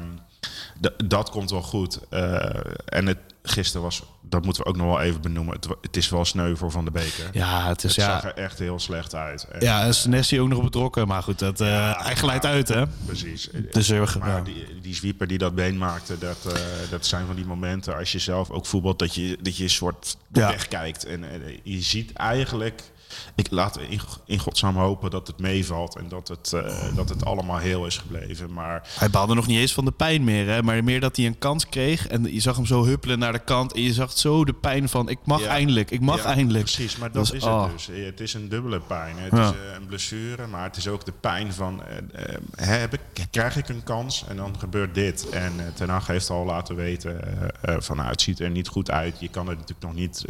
dat 1.06 1.30
komt 1.30 1.52
wel 1.52 1.62
goed. 1.62 2.00
Eh, 2.10 2.46
en 2.86 3.06
het, 3.08 3.18
gisteren 3.46 3.82
was, 3.82 4.04
dat 4.22 4.46
moeten 4.46 4.64
we 4.64 4.70
ook 4.70 4.76
nog 4.78 4.86
wel 4.88 5.02
even 5.02 5.22
benoemen, 5.22 5.56
het, 5.56 5.68
het 5.82 5.98
is 5.98 6.10
wel 6.10 6.26
sneu 6.26 6.56
voor 6.56 6.72
Van 6.72 6.86
de 6.86 6.92
Beker. 6.92 7.30
Ja, 7.32 7.68
het 7.68 7.84
is 7.84 7.96
het 7.96 8.06
zag 8.06 8.22
ja. 8.24 8.28
er 8.30 8.44
echt 8.44 8.60
heel 8.60 8.80
slecht 8.80 9.16
uit. 9.16 9.48
En- 9.52 9.62
Ja, 9.62 9.84
en 9.84 9.94
Senesi 9.96 10.42
ook 10.42 10.48
nog 10.50 10.64
betrokken. 10.64 11.08
Maar 11.08 11.24
goed, 11.24 11.40
dat, 11.40 11.62
eh 11.62 12.04
hij 12.06 12.16
glijdt 12.16 12.46
uit, 12.46 12.68
hè? 12.68 12.88
Precies. 13.06 13.50
Dus 13.72 13.90
er, 13.90 14.16
Maar 14.20 14.30
ja. 14.30 14.42
die, 14.42 14.66
die 14.82 14.96
zwieper 14.96 15.28
die 15.28 15.38
dat 15.38 15.56
been 15.56 15.78
maakte, 15.78 16.18
dat, 16.18 16.38
eh, 16.54 16.62
dat 16.90 17.06
zijn 17.06 17.26
van 17.26 17.36
die 17.36 17.46
momenten 17.46 17.96
als 17.98 18.12
je 18.12 18.20
zelf 18.20 18.50
ook 18.50 18.66
voetbalt, 18.66 19.00
dat 19.00 19.16
je, 19.16 19.38
dat 19.42 19.58
je 19.58 19.64
een 19.64 19.70
soort 19.70 20.18
Ja. 20.32 20.50
wegkijkt. 20.50 21.06
En 21.06 21.24
eh, 21.24 21.58
je 21.64 21.82
ziet 21.82 22.14
eigenlijk, 22.14 22.92
ik 23.36 23.52
laat 23.52 23.80
in, 23.80 24.00
in 24.26 24.40
godsnaam 24.40 24.76
hopen 24.76 25.12
dat 25.12 25.28
het 25.28 25.40
meevalt 25.40 25.96
en 25.96 26.08
dat 26.10 26.28
het, 26.28 26.54
eh, 26.54 26.96
dat 26.96 27.10
het 27.10 27.26
allemaal 27.26 27.58
heel 27.58 27.86
is 27.86 27.98
gebleven. 27.98 28.54
Maar 28.54 28.88
Hij 29.00 29.10
baalde 29.10 29.34
nog 29.36 29.48
niet 29.48 29.60
eens 29.60 29.74
van 29.74 29.86
de 29.86 29.92
pijn 29.92 30.24
meer, 30.24 30.48
hè? 30.48 30.64
Maar 30.64 30.84
meer 30.84 31.00
dat 31.00 31.16
hij 31.16 31.26
een 31.26 31.38
kans 31.38 31.70
kreeg. 31.70 32.08
En 32.08 32.34
je 32.34 32.40
zag 32.40 32.56
hem 32.56 32.66
zo 32.66 32.86
huppelen 32.86 33.20
naar 33.20 33.32
de 33.34 33.40
kant. 33.40 33.74
En 33.74 33.82
je 33.82 33.94
zag 33.94 34.18
zo 34.18 34.46
de 34.46 34.54
pijn 34.54 34.90
van, 34.90 35.10
ik 35.10 35.20
mag 35.26 35.42
Ja. 35.42 35.48
eindelijk, 35.48 35.92
ik 35.92 36.02
mag 36.02 36.18
Ja, 36.24 36.34
eindelijk. 36.34 36.64
Precies, 36.64 36.98
maar 36.98 37.12
dat 37.12 37.26
Dus, 37.26 37.32
is 37.36 37.44
oh. 37.44 37.64
het 37.64 37.72
dus. 37.72 37.90
Eh, 37.90 38.06
Het 38.06 38.20
is 38.20 38.34
een 38.34 38.50
dubbele 38.50 38.80
pijn. 38.80 39.16
Het 39.18 39.32
Ja. 39.32 39.44
is 39.50 39.52
eh, 39.52 39.74
een 39.76 39.86
blessure, 39.86 40.48
maar 40.48 40.64
het 40.64 40.78
is 40.78 40.88
ook 40.88 41.06
de 41.06 41.14
pijn 41.20 41.54
van... 41.54 41.82
eh, 41.84 42.36
heb 42.56 42.94
ik, 42.94 43.00
krijg 43.32 43.58
ik 43.58 43.70
een 43.70 43.84
kans 43.84 44.24
en 44.28 44.36
dan 44.38 44.56
gebeurt 44.60 44.96
dit. 44.96 45.30
En 45.30 45.54
Ten 45.74 45.90
Hag 45.90 46.08
heeft 46.08 46.30
al 46.30 46.46
laten 46.46 46.76
weten 46.76 47.42
eh, 47.62 47.76
eh, 47.76 47.82
van 47.82 47.98
nou, 47.98 48.10
het 48.10 48.22
ziet 48.22 48.40
er 48.40 48.50
niet 48.50 48.68
goed 48.68 48.92
uit. 48.92 49.16
Je 49.20 49.28
kan 49.30 49.48
er 49.50 49.54
natuurlijk 49.56 49.82
nog 49.82 49.94
niet 49.94 50.24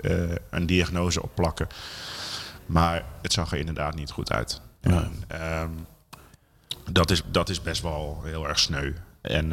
een 0.49 0.65
diagnose 0.65 1.21
op 1.23 1.31
plakken. 1.35 1.67
Maar 2.65 3.03
het 3.21 3.33
zag 3.33 3.51
er 3.51 3.57
inderdaad 3.57 3.95
niet 3.95 4.11
goed 4.11 4.31
uit. 4.31 4.61
Ja. 4.81 4.89
En, 4.91 5.23
ehm, 5.27 5.69
dat, 6.91 7.11
is, 7.11 7.21
dat 7.31 7.49
is 7.49 7.61
best 7.61 7.81
wel 7.81 8.21
heel 8.25 8.47
erg 8.47 8.59
sneu. 8.59 8.93
En... 9.21 9.49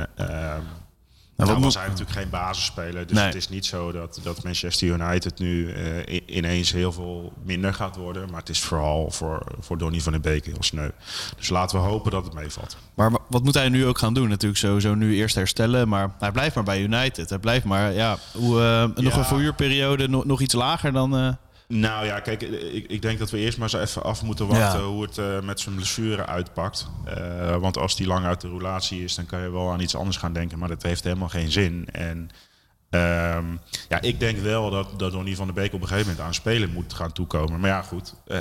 wat 1.36 1.48
nou 1.48 1.60
was 1.60 1.74
hij 1.74 1.84
natuurlijk 1.88 2.18
geen 2.18 2.30
basisspeler. 2.30 3.06
Dus 3.06 3.16
Nee. 3.16 3.24
het 3.26 3.34
is 3.34 3.48
niet 3.48 3.66
zo 3.66 3.92
dat, 3.92 4.20
dat 4.22 4.44
Manchester 4.44 4.88
United 4.88 5.38
nu 5.38 5.72
eh, 5.72 6.20
ineens 6.26 6.72
heel 6.72 6.92
veel 6.92 7.32
minder 7.44 7.74
gaat 7.74 7.96
worden. 7.96 8.30
Maar 8.30 8.40
het 8.40 8.48
is 8.48 8.60
vooral 8.60 9.10
voor, 9.10 9.42
voor 9.60 9.78
Donny 9.78 10.00
van 10.00 10.12
den 10.12 10.20
Beek 10.20 10.44
heel 10.44 10.62
sneu. 10.62 10.88
Dus 11.36 11.48
laten 11.48 11.80
we 11.80 11.86
hopen 11.86 12.10
dat 12.10 12.24
het 12.24 12.34
meevalt. 12.34 12.76
Maar 12.94 13.10
wa- 13.10 13.18
wat 13.28 13.42
moet 13.44 13.54
hij 13.54 13.68
nu 13.68 13.86
ook 13.86 13.98
gaan 13.98 14.14
doen? 14.14 14.28
Natuurlijk 14.28 14.60
sowieso 14.60 14.94
nu 14.94 15.14
eerst 15.16 15.34
herstellen. 15.34 15.88
Maar 15.88 16.10
hij 16.18 16.32
blijft 16.32 16.54
maar 16.54 16.64
bij 16.64 16.82
United. 16.82 17.28
Hij 17.30 17.38
blijft 17.38 17.64
maar, 17.64 17.92
ja, 17.92 18.16
hoe, 18.32 18.60
eh, 18.60 19.02
nog 19.04 19.12
Ja. 19.12 19.18
een 19.18 19.24
verhuurperiode, 19.24 20.08
nog, 20.08 20.24
nog 20.24 20.40
iets 20.40 20.54
lager 20.54 20.92
dan... 20.92 21.16
eh, 21.16 21.32
Nou 21.72 22.06
ja, 22.06 22.20
kijk, 22.20 22.42
ik, 22.42 22.86
ik 22.88 23.02
denk 23.02 23.18
dat 23.18 23.30
we 23.30 23.38
eerst 23.38 23.58
maar 23.58 23.72
eens 23.74 23.88
even 23.88 24.02
af 24.02 24.22
moeten 24.22 24.46
wachten 24.46 24.80
Ja. 24.80 24.86
hoe 24.86 25.02
het 25.02 25.18
eh, 25.18 25.40
met 25.40 25.60
zijn 25.60 25.74
blessure 25.74 26.26
uitpakt. 26.26 26.88
Eh, 27.04 27.56
want 27.56 27.78
als 27.78 27.96
die 27.96 28.06
lang 28.06 28.24
uit 28.26 28.40
de 28.40 28.48
roulatie 28.48 29.04
is, 29.04 29.14
dan 29.14 29.26
kan 29.26 29.40
je 29.40 29.50
wel 29.50 29.70
aan 29.70 29.80
iets 29.80 29.96
anders 29.96 30.16
gaan 30.16 30.32
denken. 30.32 30.58
Maar 30.58 30.68
dat 30.68 30.82
heeft 30.82 31.04
helemaal 31.04 31.28
geen 31.28 31.52
zin. 31.52 31.88
En 31.92 32.30
ehm, 32.90 33.44
ja, 33.88 34.00
ik 34.00 34.20
denk 34.20 34.38
wel 34.38 34.70
dat, 34.70 34.98
dat 34.98 35.12
Donny 35.12 35.34
van 35.34 35.44
der 35.46 35.54
Beek 35.54 35.72
op 35.72 35.80
een 35.80 35.88
gegeven 35.88 36.08
moment 36.08 36.26
aan 36.26 36.34
spelen 36.34 36.72
moet 36.72 36.92
gaan 36.94 37.12
toekomen. 37.12 37.60
Maar 37.60 37.70
ja, 37.70 37.82
goed, 37.82 38.14
eh, 38.26 38.38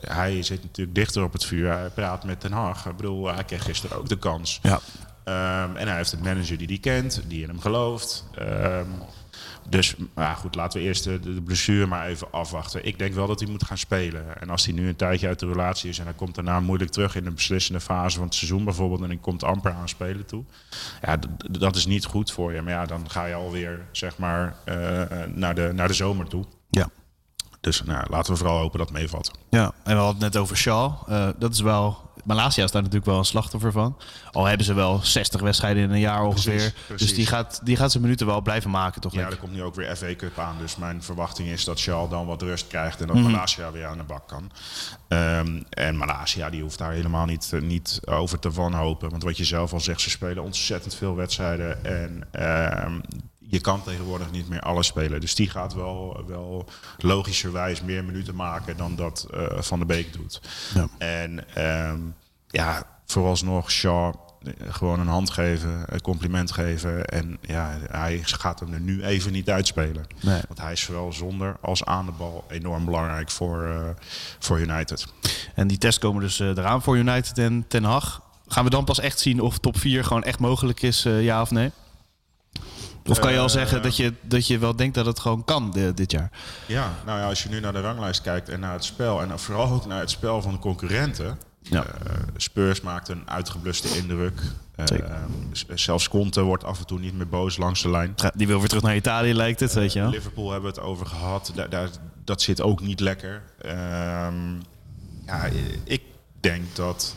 hij 0.00 0.42
zit 0.42 0.62
natuurlijk 0.62 0.96
dichter 0.96 1.22
op 1.22 1.32
het 1.32 1.44
vuur. 1.44 1.70
Hij 1.72 1.88
praat 1.88 2.24
met 2.24 2.40
Den 2.40 2.52
Haag. 2.52 2.86
Ik 2.86 2.96
bedoel, 2.96 3.26
hij 3.34 3.44
kreeg 3.44 3.62
gisteren 3.62 3.96
ook 3.96 4.08
de 4.08 4.18
kans. 4.18 4.58
ja. 4.62 4.80
Ehm, 5.26 5.76
en 5.76 5.88
hij 5.88 5.96
heeft 5.96 6.12
een 6.12 6.22
manager 6.22 6.58
die 6.58 6.66
die 6.66 6.78
kent, 6.78 7.22
die 7.26 7.42
in 7.42 7.48
hem 7.48 7.60
gelooft. 7.60 8.24
Ehm, 8.34 8.88
dus 9.68 9.94
ja, 10.16 10.34
goed, 10.34 10.54
laten 10.54 10.80
we 10.80 10.86
eerst 10.86 11.04
de, 11.04 11.20
de 11.20 11.42
blessure 11.42 11.86
maar 11.86 12.06
even 12.06 12.32
afwachten. 12.32 12.84
Ik 12.84 12.98
denk 12.98 13.14
wel 13.14 13.26
dat 13.26 13.40
hij 13.40 13.50
moet 13.50 13.64
gaan 13.64 13.78
spelen. 13.78 14.40
En 14.40 14.50
als 14.50 14.64
hij 14.64 14.74
nu 14.74 14.88
een 14.88 14.96
tijdje 14.96 15.26
uit 15.26 15.38
de 15.38 15.46
relatie 15.46 15.90
is 15.90 15.98
en 15.98 16.04
hij 16.04 16.14
komt 16.14 16.34
daarna 16.34 16.60
moeilijk 16.60 16.90
terug 16.90 17.14
in 17.14 17.24
de 17.24 17.30
beslissende 17.30 17.80
fase 17.80 18.16
van 18.16 18.24
het 18.26 18.34
seizoen 18.34 18.64
bijvoorbeeld 18.64 19.00
en 19.00 19.08
hij 19.08 19.16
komt 19.16 19.44
amper 19.44 19.72
aan 19.72 19.88
spelen 19.88 20.26
toe. 20.26 20.44
Ja, 21.02 21.18
dat 21.50 21.76
is 21.76 21.86
niet 21.86 22.04
goed 22.04 22.32
voor 22.32 22.52
je. 22.52 22.62
Maar 22.62 22.72
ja, 22.72 22.86
dan 22.86 23.10
ga 23.10 23.24
je 23.24 23.34
alweer 23.34 23.86
zeg 23.92 24.18
maar 24.18 24.56
eh, 24.64 25.02
naar, 25.34 25.54
de, 25.54 25.70
naar 25.74 25.88
de 25.88 25.94
zomer 25.94 26.28
toe. 26.28 26.44
ja. 26.70 26.88
Dus 27.60 27.82
nou, 27.82 28.06
laten 28.10 28.32
we 28.32 28.38
vooral 28.38 28.58
hopen 28.58 28.78
dat 28.78 28.88
het 28.88 28.98
meevalt. 28.98 29.30
Ja, 29.50 29.64
en 29.64 29.96
we 29.96 30.02
hadden 30.02 30.22
het 30.22 30.32
net 30.32 30.42
over 30.42 30.56
Shaw. 30.56 30.92
Eh, 31.06 31.28
dat 31.38 31.52
is 31.52 31.60
wel 31.60 32.05
Malasia 32.26 32.64
is 32.64 32.70
daar 32.70 32.82
natuurlijk 32.82 33.10
wel 33.10 33.18
een 33.18 33.24
slachtoffer 33.24 33.72
van. 33.72 33.96
Al 34.32 34.44
hebben 34.44 34.66
ze 34.66 34.74
wel 34.74 35.00
60 35.02 35.40
wedstrijden 35.40 35.82
in 35.82 35.90
een 35.90 36.00
jaar 36.00 36.24
ongeveer. 36.24 36.52
Precies, 36.52 36.72
precies. 36.86 37.06
Dus 37.06 37.16
die 37.16 37.26
gaat, 37.26 37.60
die 37.64 37.76
gaat 37.76 37.90
zijn 37.90 38.02
minuten 38.02 38.26
wel 38.26 38.40
blijven 38.40 38.70
maken, 38.70 39.00
toch? 39.00 39.12
Ja, 39.12 39.26
er 39.26 39.36
komt 39.36 39.52
nu 39.52 39.62
ook 39.62 39.74
weer 39.74 39.96
FA 39.96 40.14
Cup 40.14 40.38
aan. 40.38 40.56
Dus 40.58 40.76
mijn 40.76 41.02
verwachting 41.02 41.48
is 41.48 41.64
dat 41.64 41.80
Charles 41.80 42.10
dan 42.10 42.26
wat 42.26 42.42
rust 42.42 42.66
krijgt 42.66 43.00
en 43.00 43.06
dat. 43.06 43.16
Malasia 43.16 43.72
weer 43.72 43.86
aan 43.86 43.98
de 43.98 44.04
bak 44.04 44.28
kan. 44.28 44.50
Ehm, 45.08 45.62
en 45.70 45.96
Malasia 45.96 46.50
die 46.50 46.62
hoeft 46.62 46.78
daar 46.78 46.92
helemaal 46.92 47.26
niet, 47.26 47.50
eh, 47.52 47.60
niet 47.60 48.00
over 48.04 48.38
te 48.38 48.50
wanhopen. 48.50 49.10
Want 49.10 49.22
wat 49.22 49.36
je 49.36 49.44
zelf 49.44 49.72
al 49.72 49.80
zegt, 49.80 50.00
ze 50.00 50.10
spelen 50.10 50.42
ontzettend 50.42 50.94
veel 50.94 51.14
wedstrijden. 51.14 51.84
En 51.84 52.28
ehm, 52.30 53.00
je 53.48 53.60
kan 53.60 53.82
tegenwoordig 53.82 54.30
niet 54.30 54.48
meer 54.48 54.60
alles 54.60 54.86
spelen. 54.86 55.20
Dus 55.20 55.34
die 55.34 55.50
gaat 55.50 55.74
wel, 55.74 56.24
wel 56.26 56.68
logischerwijs 56.98 57.80
meer 57.80 58.04
minuten 58.04 58.34
maken 58.34 58.76
dan 58.76 58.96
dat 58.96 59.26
eh, 59.34 59.46
Van 59.58 59.78
der 59.78 59.86
Beek 59.86 60.12
doet. 60.12 60.40
Ja. 60.74 60.88
En 60.98 61.54
ehm, 61.54 62.00
ja, 62.48 62.86
vooralsnog 63.06 63.70
Shaw 63.70 64.14
eh, 64.42 64.52
gewoon 64.68 65.00
een 65.00 65.06
hand 65.06 65.30
geven, 65.30 65.84
een 65.86 66.00
compliment 66.00 66.52
geven. 66.52 67.04
En 67.04 67.38
ja, 67.40 67.78
hij 67.90 68.20
gaat 68.22 68.60
hem 68.60 68.72
er 68.72 68.80
nu 68.80 69.04
even 69.04 69.32
niet 69.32 69.50
uitspelen. 69.50 70.06
Nee. 70.20 70.40
Want 70.46 70.60
hij 70.60 70.72
is 70.72 70.80
zowel 70.80 71.12
zonder 71.12 71.56
als 71.60 71.84
aan 71.84 72.06
de 72.06 72.12
bal 72.12 72.44
enorm 72.48 72.84
belangrijk 72.84 73.30
voor, 73.30 73.64
eh, 73.64 73.88
voor 74.38 74.60
United. 74.60 75.06
En 75.54 75.66
die 75.66 75.78
tests 75.78 76.00
komen 76.00 76.22
dus 76.22 76.38
eraan 76.38 76.82
voor 76.82 76.96
United 76.96 77.38
en 77.38 77.64
Ten 77.68 77.84
Hag. 77.84 78.24
Gaan 78.48 78.64
we 78.64 78.70
dan 78.70 78.84
pas 78.84 79.00
echt 79.00 79.18
zien 79.18 79.40
of 79.40 79.58
top 79.58 79.78
4 79.78 80.04
gewoon 80.04 80.24
echt 80.24 80.38
mogelijk 80.38 80.82
is, 80.82 81.02
ja 81.02 81.40
of 81.40 81.50
nee? 81.50 81.70
Of 83.08 83.18
kan 83.18 83.32
je 83.32 83.38
al 83.38 83.44
Eh, 83.44 83.50
zeggen 83.50 83.82
dat 83.82 83.96
je, 83.96 84.12
dat 84.20 84.46
je 84.46 84.58
wel 84.58 84.76
denkt 84.76 84.94
dat 84.94 85.06
het 85.06 85.18
gewoon 85.20 85.44
kan 85.44 85.70
di- 85.70 85.94
dit 85.94 86.10
jaar? 86.10 86.30
Ja, 86.66 86.92
nou 87.06 87.18
ja, 87.20 87.28
als 87.28 87.42
je 87.42 87.48
nu 87.48 87.60
naar 87.60 87.72
de 87.72 87.80
ranglijst 87.80 88.20
kijkt 88.22 88.48
en 88.48 88.60
naar 88.60 88.72
het 88.72 88.84
spel... 88.84 89.22
en 89.22 89.38
vooral 89.38 89.70
ook 89.70 89.86
naar 89.86 90.00
het 90.00 90.10
spel 90.10 90.42
van 90.42 90.52
de 90.52 90.58
concurrenten... 90.58 91.38
Ja. 91.62 91.84
eh, 91.84 92.12
Spurs 92.36 92.80
maakt 92.80 93.08
een 93.08 93.22
uitgebluste 93.30 93.96
indruk. 93.96 94.40
Z- 95.52 95.64
zelfs 95.74 96.08
Conte 96.08 96.42
wordt 96.42 96.64
af 96.64 96.78
en 96.78 96.86
toe 96.86 96.98
niet 96.98 97.14
meer 97.14 97.28
boos 97.28 97.56
langs 97.56 97.82
de 97.82 97.90
lijn. 97.90 98.14
Die 98.34 98.46
wil 98.46 98.58
weer 98.58 98.68
terug 98.68 98.82
naar 98.84 98.96
Italië, 98.96 99.34
lijkt 99.34 99.60
het, 99.60 99.72
weet 99.72 99.92
je 99.92 100.00
wel. 100.00 100.10
Liverpool 100.10 100.50
hebben 100.50 100.70
we 100.74 100.76
het 100.80 100.86
over 100.86 101.06
gehad. 101.06 101.52
Daar, 101.54 101.68
daar, 101.70 101.88
dat 102.24 102.42
zit 102.42 102.60
ook 102.60 102.80
niet 102.80 103.00
lekker. 103.00 103.42
Ehm, 103.60 104.54
ja, 105.26 105.48
ik 105.84 106.02
denk 106.40 106.64
dat 106.76 107.14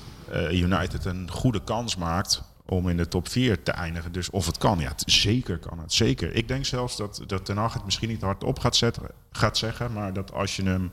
United 0.52 1.06
een 1.06 1.28
goede 1.32 1.62
kans 1.64 1.96
maakt 1.96 2.42
om 2.70 2.90
in 2.90 2.98
de 2.98 3.08
top 3.08 3.28
4 3.28 3.64
te 3.64 3.72
eindigen. 3.72 4.12
Dus 4.12 4.30
of 4.30 4.46
het 4.46 4.58
kan, 4.58 4.80
ja, 4.80 4.88
het- 4.88 5.04
zeker 5.06 5.58
kan 5.58 5.80
het. 5.80 5.94
Zeker. 5.94 6.34
Ik 6.36 6.48
denk 6.48 6.66
zelfs 6.66 6.98
dat, 6.98 7.22
dat 7.28 7.46
Ten 7.46 7.58
Hag 7.58 7.74
het 7.74 7.86
misschien 7.86 8.10
niet 8.10 8.22
hardop 8.22 8.60
gaat, 8.60 8.76
zetten, 8.76 9.04
gaat 9.32 9.58
zeggen, 9.58 9.94
maar 9.94 10.14
dat 10.14 10.34
als 10.34 10.56
je 10.56 10.64
hem 10.64 10.92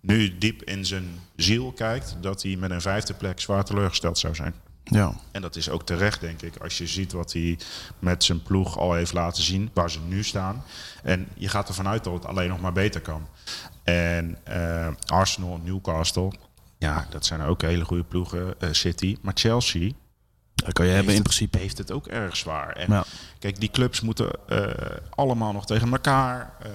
nu 0.00 0.38
diep 0.38 0.62
in 0.62 0.86
zijn 0.86 1.04
ziel 1.36 1.72
kijkt, 1.72 2.16
dat 2.20 2.42
hij 2.42 2.56
met 2.56 2.70
een 2.70 2.80
vijfde 2.80 3.14
plek 3.14 3.40
zwaar 3.40 3.64
teleurgesteld 3.64 4.18
zou 4.18 4.34
zijn. 4.34 4.54
Ja. 4.84 5.14
En 5.32 5.42
dat 5.42 5.56
is 5.56 5.70
ook 5.70 5.86
terecht, 5.86 6.20
denk 6.20 6.42
ik. 6.42 6.56
Als 6.56 6.78
je 6.78 6.86
ziet 6.86 7.12
wat 7.12 7.32
hij 7.32 7.58
met 7.98 8.24
zijn 8.24 8.42
ploeg 8.42 8.78
al 8.78 8.92
heeft 8.92 9.12
laten 9.12 9.42
zien, 9.42 9.70
waar 9.74 9.90
ze 9.90 9.98
nu 10.08 10.22
staan. 10.24 10.64
En 11.02 11.28
je 11.34 11.48
gaat 11.48 11.68
ervan 11.68 11.88
uit 11.88 12.04
dat 12.04 12.12
het 12.12 12.26
alleen 12.26 12.48
nog 12.48 12.60
maar 12.60 12.72
beter 12.72 13.00
kan. 13.00 13.26
En 13.82 14.38
eh, 14.44 14.88
Arsenal, 15.06 15.60
Newcastle, 15.64 16.32
ja, 16.78 17.06
dat 17.10 17.26
zijn 17.26 17.40
ook 17.42 17.62
hele 17.62 17.84
goede 17.84 18.04
ploegen. 18.04 18.60
eh, 18.60 18.68
City. 18.72 19.16
Maar 19.20 19.34
Chelsea 19.36 19.90
Dat 20.64 20.72
kan 20.72 20.86
je 20.86 20.92
hebben 20.92 21.14
in 21.14 21.22
principe. 21.22 21.58
heeft 21.58 21.78
het 21.78 21.92
ook 21.92 22.06
erg 22.06 22.36
zwaar. 22.36 22.72
En 22.72 22.92
Ja. 22.92 23.04
kijk, 23.38 23.60
die 23.60 23.70
clubs 23.70 24.00
moeten 24.00 24.30
eh, 24.48 24.66
allemaal 25.10 25.52
nog 25.52 25.66
tegen 25.66 25.92
elkaar. 25.92 26.52
eh, 26.62 26.70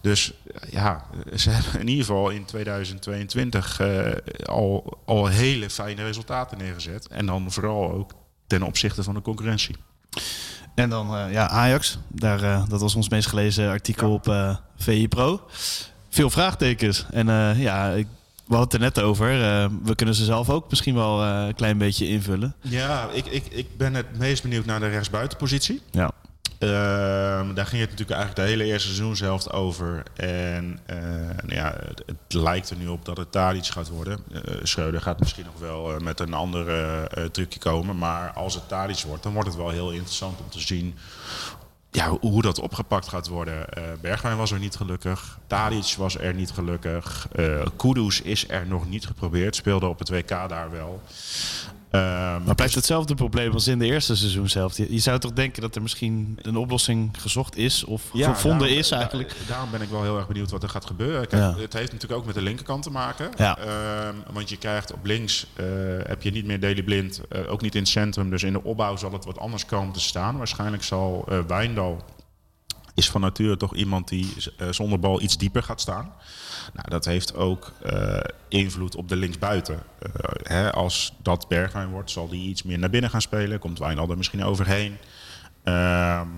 dus 0.00 0.32
ja, 0.70 1.04
ze 1.36 1.50
hebben 1.56 1.80
in 1.80 1.88
ieder 1.88 2.04
geval 2.04 2.30
in 2.30 2.44
2022 2.44 3.80
eh, 3.80 4.10
al, 4.44 4.98
al 5.04 5.26
hele 5.26 5.70
fijne 5.70 6.02
resultaten 6.04 6.58
neergezet. 6.58 7.06
En 7.08 7.26
dan 7.26 7.52
vooral 7.52 7.92
ook 7.92 8.12
ten 8.46 8.62
opzichte 8.62 9.02
van 9.02 9.14
de 9.14 9.22
concurrentie. 9.22 9.76
En 10.74 10.90
dan 10.90 11.30
ja, 11.30 11.48
Ajax. 11.48 11.98
Daar, 12.08 12.68
dat 12.68 12.80
was 12.80 12.94
ons 12.94 13.08
meest 13.08 13.28
gelezen 13.28 13.70
artikel 13.70 14.12
op 14.12 14.28
eh 14.28 14.56
VI 14.76 15.08
Pro. 15.08 15.40
Veel 16.08 16.30
vraagtekens. 16.30 17.06
En 17.10 17.26
ja, 17.58 17.90
ik, 17.90 18.06
we 18.46 18.54
hadden 18.54 18.80
het 18.80 18.96
er 18.96 19.02
net 19.02 19.08
over. 19.08 19.42
Eh, 19.42 19.66
we 19.82 19.94
kunnen 19.94 20.14
ze 20.14 20.24
zelf 20.24 20.50
ook 20.50 20.70
misschien 20.70 20.94
wel 20.94 21.22
eh, 21.22 21.44
een 21.46 21.54
klein 21.54 21.78
beetje 21.78 22.08
invullen. 22.08 22.54
Ja, 22.60 23.08
ik, 23.12 23.26
ik, 23.26 23.46
ik 23.46 23.76
ben 23.76 23.94
het 23.94 24.18
meest 24.18 24.42
benieuwd 24.42 24.64
naar 24.64 24.80
de 24.80 24.88
rechtsbuitenpositie. 24.88 25.82
Ja. 25.90 26.10
Ehm, 26.58 27.54
daar 27.54 27.66
ging 27.66 27.80
het 27.80 27.90
natuurlijk 27.90 28.18
eigenlijk 28.18 28.36
de 28.36 28.42
hele 28.42 28.64
eerste 28.64 28.88
seizoenshelft 28.88 29.52
over. 29.52 30.02
En 30.14 30.78
nou 31.42 31.54
ja, 31.54 31.74
het, 31.86 32.02
het 32.06 32.32
lijkt 32.32 32.70
er 32.70 32.76
nu 32.76 32.86
op 32.86 33.04
dat 33.04 33.16
het 33.16 33.32
Tadic 33.32 33.66
gaat 33.66 33.88
worden. 33.88 34.18
Schreuder 34.62 35.00
gaat 35.00 35.18
misschien 35.18 35.44
nog 35.44 35.58
wel 35.58 35.98
met 36.00 36.20
een 36.20 36.34
ander 36.34 36.66
trucje 37.30 37.58
komen. 37.58 37.98
Maar 37.98 38.30
als 38.30 38.54
het 38.54 38.68
Tadic 38.68 39.02
wordt, 39.06 39.22
dan 39.22 39.32
wordt 39.32 39.48
het 39.48 39.58
wel 39.58 39.70
heel 39.70 39.90
interessant 39.90 40.40
om 40.40 40.50
te 40.50 40.60
zien 40.60 40.94
ja, 41.94 42.10
hoe- 42.20 42.42
dat 42.42 42.60
opgepakt 42.60 43.08
gaat 43.08 43.28
worden. 43.28 43.68
Eh 43.68 43.82
Bergwijn 44.00 44.36
was 44.36 44.50
er 44.50 44.58
niet 44.58 44.76
gelukkig. 44.76 45.38
Tadic 45.46 45.94
was 45.98 46.18
er 46.18 46.34
niet 46.34 46.50
gelukkig. 46.50 47.28
eh 47.32 47.66
Kudus 47.76 48.20
is 48.22 48.48
er 48.48 48.66
nog 48.66 48.88
niet 48.88 49.06
geprobeerd. 49.06 49.56
Speelde 49.56 49.86
op 49.86 49.98
het 49.98 50.08
WK 50.08 50.28
daar 50.28 50.70
wel. 50.70 51.02
Ehm, 51.94 52.42
Maar 52.44 52.54
blijft 52.54 52.74
hetzelfde 52.74 53.14
probleem 53.14 53.52
als 53.52 53.66
in 53.68 53.78
de 53.78 53.84
eerste 53.86 54.16
seizoen 54.16 54.48
zelf. 54.48 54.76
Je 54.76 54.92
je 54.92 54.98
zou 54.98 55.18
toch 55.18 55.32
denken 55.32 55.62
dat 55.62 55.74
er 55.74 55.82
misschien 55.82 56.38
een 56.42 56.56
oplossing 56.56 57.10
gezocht 57.18 57.56
is 57.56 57.84
of 57.84 58.02
gevonden 58.12 58.58
daarom- 58.58 58.78
is 58.78 58.90
eigenlijk. 58.90 59.28
da- 59.28 59.34
daarom 59.48 59.70
ben 59.70 59.80
ik 59.82 59.88
wel 59.88 60.02
heel 60.02 60.16
erg 60.16 60.26
benieuwd 60.26 60.50
wat 60.50 60.62
er 60.62 60.68
gaat 60.68 60.86
gebeuren. 60.86 61.26
Kijk, 61.28 61.42
Ja. 61.42 61.54
Het 61.60 61.72
heeft 61.72 61.92
natuurlijk 61.92 62.20
ook 62.20 62.26
met 62.26 62.34
de 62.34 62.42
linkerkant 62.42 62.82
te 62.82 62.90
maken. 62.90 63.30
Ja. 63.36 63.58
Ehm, 63.58 64.14
want 64.32 64.48
je 64.48 64.56
krijgt 64.56 64.92
op 64.92 65.04
links 65.06 65.46
eh, 65.54 65.64
heb 66.06 66.22
je 66.22 66.30
niet 66.30 66.44
meer 66.46 66.60
Deli 66.60 66.82
Blind, 66.84 67.20
eh, 67.28 67.52
ook 67.52 67.60
niet 67.62 67.74
in 67.74 67.80
het 67.80 67.90
centrum. 67.90 68.30
Dus 68.30 68.42
in 68.42 68.52
de 68.52 68.64
opbouw 68.64 68.96
zal 68.96 69.12
het 69.12 69.24
wat 69.24 69.38
anders 69.38 69.66
komen 69.66 69.92
te 69.92 70.00
staan. 70.00 70.36
Waarschijnlijk 70.36 70.82
zal 70.82 71.24
eh 71.28 71.38
Wijndal 71.46 72.04
is 72.94 73.10
van 73.10 73.20
nature 73.20 73.56
toch 73.56 73.74
iemand 73.74 74.08
die 74.08 74.34
eh, 74.58 74.68
zonder 74.70 74.98
bal 74.98 75.20
iets 75.20 75.38
dieper 75.38 75.62
gaat 75.62 75.80
staan. 75.80 76.12
Nou, 76.72 76.88
dat 76.88 77.04
heeft 77.04 77.34
ook 77.34 77.72
eh, 77.82 78.20
invloed 78.48 78.96
op 78.96 79.08
de 79.08 79.16
linksbuiten. 79.16 79.82
Eh, 79.98 80.08
hè, 80.42 80.72
als 80.72 81.12
dat 81.22 81.48
Bergwijn 81.48 81.88
wordt, 81.88 82.10
zal 82.10 82.28
die 82.28 82.48
iets 82.48 82.62
meer 82.62 82.78
naar 82.78 82.90
binnen 82.90 83.10
gaan 83.10 83.22
spelen. 83.22 83.58
Komt 83.58 83.78
Wijndal 83.78 84.10
er 84.10 84.16
misschien 84.16 84.44
overheen. 84.44 84.96
Ehm, 85.62 86.28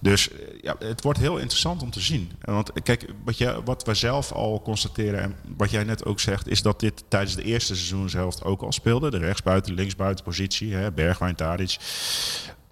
dus 0.00 0.28
ja, 0.60 0.76
het 0.78 1.02
wordt 1.02 1.18
heel 1.18 1.36
interessant 1.36 1.82
om 1.82 1.90
te 1.90 2.00
zien. 2.00 2.32
Want 2.40 2.82
kijk, 2.82 3.12
wat, 3.24 3.38
je, 3.38 3.62
wat 3.64 3.84
we 3.84 3.94
zelf 3.94 4.32
al 4.32 4.62
constateren 4.62 5.20
en 5.20 5.36
wat 5.56 5.70
jij 5.70 5.84
net 5.84 6.04
ook 6.04 6.20
zegt, 6.20 6.48
is 6.48 6.62
dat 6.62 6.80
dit 6.80 7.04
tijdens 7.08 7.34
de 7.34 7.42
eerste 7.42 7.74
seizoenshelft 7.74 8.44
ook 8.44 8.62
al 8.62 8.72
speelde. 8.72 9.10
De 9.10 9.18
rechtsbuiten, 9.18 9.74
linksbuiten 9.74 10.24
positie, 10.24 10.74
hè, 10.74 10.92
Bergwijn, 10.92 11.34
Tadic. 11.34 11.78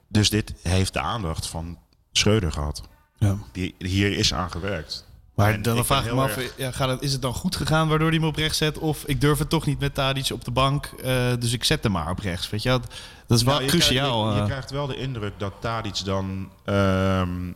Dus 0.08 0.30
dit 0.30 0.54
heeft 0.62 0.92
de 0.92 1.00
aandacht 1.00 1.46
van 1.46 1.78
Schreuder 2.12 2.52
gehad. 2.52 2.82
Ja. 3.22 3.36
Die, 3.52 3.74
hier 3.78 4.16
is 4.16 4.34
aan 4.34 4.50
gewerkt. 4.50 5.06
Maar 5.34 5.52
En 5.52 5.62
dan 5.62 5.76
ik 5.78 5.84
vraag 5.84 6.06
ik 6.06 6.14
me 6.14 6.20
af, 6.20 6.36
erg- 6.36 6.54
ja, 6.56 6.70
gaat 6.70 6.88
het, 6.88 7.02
is 7.02 7.12
het 7.12 7.22
dan 7.22 7.34
goed 7.34 7.56
gegaan 7.56 7.88
waardoor 7.88 8.10
hij 8.10 8.18
me 8.18 8.26
op 8.26 8.36
rechts 8.36 8.58
zet? 8.58 8.78
Of 8.78 9.04
ik 9.06 9.20
durf 9.20 9.38
het 9.38 9.48
toch 9.48 9.66
niet 9.66 9.78
met 9.80 9.94
Tadic 9.94 10.30
op 10.32 10.44
de 10.44 10.50
bank, 10.50 10.86
eh, 10.86 11.26
dus 11.38 11.52
ik 11.52 11.64
zet 11.64 11.82
hem 11.82 11.92
maar 11.92 12.10
op 12.10 12.18
rechts. 12.18 12.50
Weet 12.50 12.62
je, 12.62 12.68
wel? 12.68 12.80
dat 13.26 13.38
is 13.38 13.42
wel 13.44 13.52
Nou, 13.54 13.64
je 13.64 13.70
cruciaal. 13.70 14.20
Krijgt, 14.20 14.28
je, 14.30 14.34
je 14.36 14.40
eh. 14.40 14.46
krijgt 14.50 14.70
wel 14.70 14.86
de 14.86 14.96
indruk 14.96 15.32
dat 15.38 15.52
Tadic 15.60 16.04
dan 16.04 16.50
ehm, 16.64 17.52